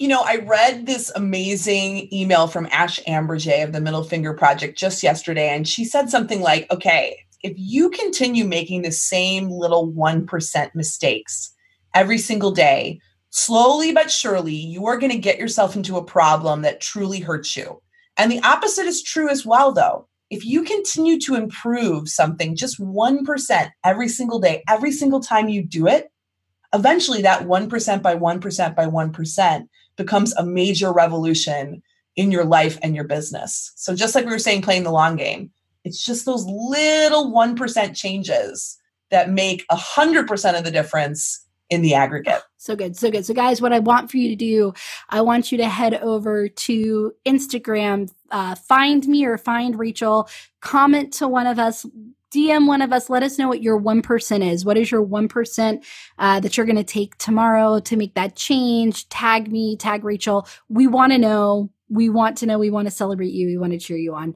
[0.00, 4.76] you know, I read this amazing email from Ash Ambirge of the Middle Finger Project
[4.76, 9.92] just yesterday, and she said something like, okay, if you continue making the same little
[9.92, 11.53] 1% mistakes
[11.94, 16.62] every single day, slowly but surely, you are going to get yourself into a problem
[16.62, 17.80] that truly hurts you.
[18.16, 20.06] And the opposite is true as well, though.
[20.30, 25.62] If you continue to improve something just 1% every single day, every single time you
[25.62, 26.10] do it,
[26.72, 31.82] eventually that 1% by 1% by 1% becomes a major revolution
[32.16, 33.72] in your life and your business.
[33.76, 35.50] So just like we were saying, playing the long game,
[35.84, 38.78] it's just those little 1% changes
[39.10, 42.42] that make 100% of the difference in the aggregate.
[42.56, 42.96] So good.
[42.96, 43.26] So good.
[43.26, 44.72] So, guys, what I want for you to do,
[45.10, 50.28] I want you to head over to Instagram, uh, find me or find Rachael,
[50.60, 51.86] comment to one of us.
[52.34, 53.08] DM one of us.
[53.08, 54.64] Let us know what your 1% is.
[54.64, 55.84] What is your 1%
[56.18, 59.08] uh, that you're going to take tomorrow to make that change?
[59.08, 60.48] Tag me, tag Rachael.
[60.68, 61.70] We want to know.
[61.88, 62.58] We want to know.
[62.58, 63.46] We want to celebrate you.
[63.46, 64.34] We want to cheer you on.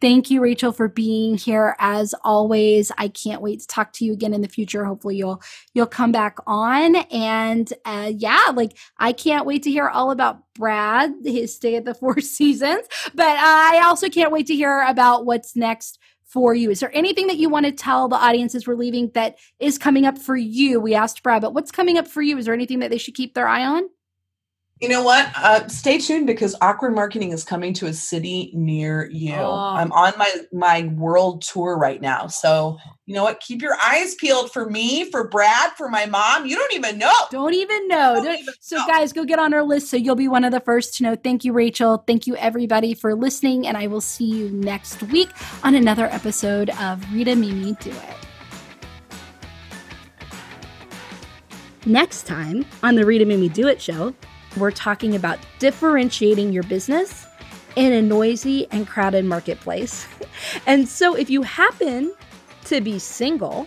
[0.00, 2.90] Thank you, Rachael, for being here as always.
[2.96, 4.86] I can't wait to talk to you again in the future.
[4.86, 5.42] Hopefully, you'll
[5.74, 6.96] you'll come back on.
[6.96, 11.84] And uh, yeah, like I can't wait to hear all about Brad, his stay at
[11.84, 12.86] the Four Seasons.
[13.14, 16.70] But I also can't wait to hear about what's next for you.
[16.70, 20.06] Is there anything that you want to tell the audiences we're leaving that is coming
[20.06, 20.80] up for you?
[20.80, 22.38] We asked Brad, but what's coming up for you?
[22.38, 23.82] Is there anything that they should keep their eye on?
[24.80, 25.30] You know what?
[25.36, 29.34] Uh, stay tuned because Awkward Marketing is coming to a city near you.
[29.34, 29.52] Oh.
[29.52, 33.40] I'm on my my world tour right now, so you know what?
[33.40, 36.46] Keep your eyes peeled for me, for Brad, for my mom.
[36.46, 37.12] You don't even know.
[37.30, 38.22] Don't even know.
[38.24, 38.86] Don't even so, know.
[38.86, 41.14] guys, go get on our list so you'll be one of the first to know.
[41.14, 41.98] Thank you, Rachael.
[42.06, 45.28] Thank you, everybody, for listening, and I will see you next week
[45.62, 48.16] on another episode of Rita Made Me Do It.
[51.84, 54.14] Next time on the Rita Made Me Do It show.
[54.56, 57.26] We're talking about differentiating your business
[57.76, 60.06] in a noisy and crowded marketplace.
[60.66, 62.14] And so if you happen
[62.64, 63.66] to be single,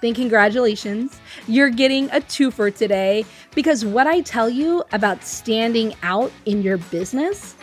[0.00, 1.20] then congratulations.
[1.48, 3.24] You're getting a twofer today
[3.54, 7.56] because what I tell you about standing out in your business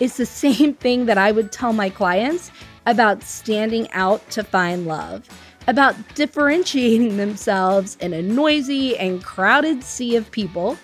[0.00, 2.50] is the same thing that I would tell my clients
[2.86, 5.28] about standing out to find love,
[5.66, 10.76] about differentiating themselves in a noisy and crowded sea of people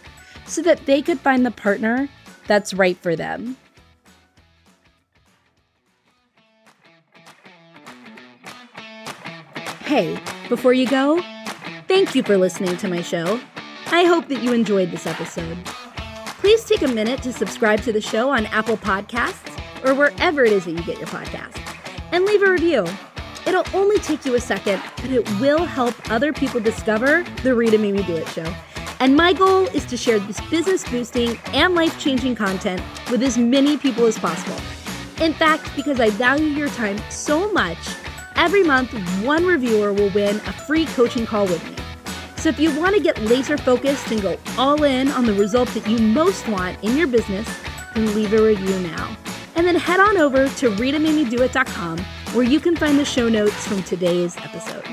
[0.47, 2.09] so that they could find the partner
[2.47, 3.57] that's right for them.
[9.84, 10.18] Hey,
[10.49, 11.22] before you go,
[11.88, 13.38] thank you for listening to my show.
[13.86, 15.62] I hope that you enjoyed this episode.
[16.40, 20.53] Please take a minute to subscribe to the show on Apple Podcasts or wherever it
[20.53, 21.61] is that you get your podcast
[22.12, 22.86] and leave a review.
[23.47, 27.78] It'll only take you a second, but it will help other people discover the Rita
[27.78, 28.55] Me Do It show.
[29.05, 32.80] And my goal is to share this business boosting and life changing content
[33.11, 34.57] with as many people as possible.
[35.20, 37.76] In fact, because I value your time so much,
[38.34, 41.76] every month one reviewer will win a free coaching call with me.
[42.36, 45.68] So if you want to get laser focused and go all in on the result
[45.74, 47.46] that you most want in your business,
[47.94, 49.14] then leave a review now.
[49.55, 51.98] And then head on over to RitaMadeMeDoIt.com
[52.32, 54.88] where you can find the show notes from today's episode.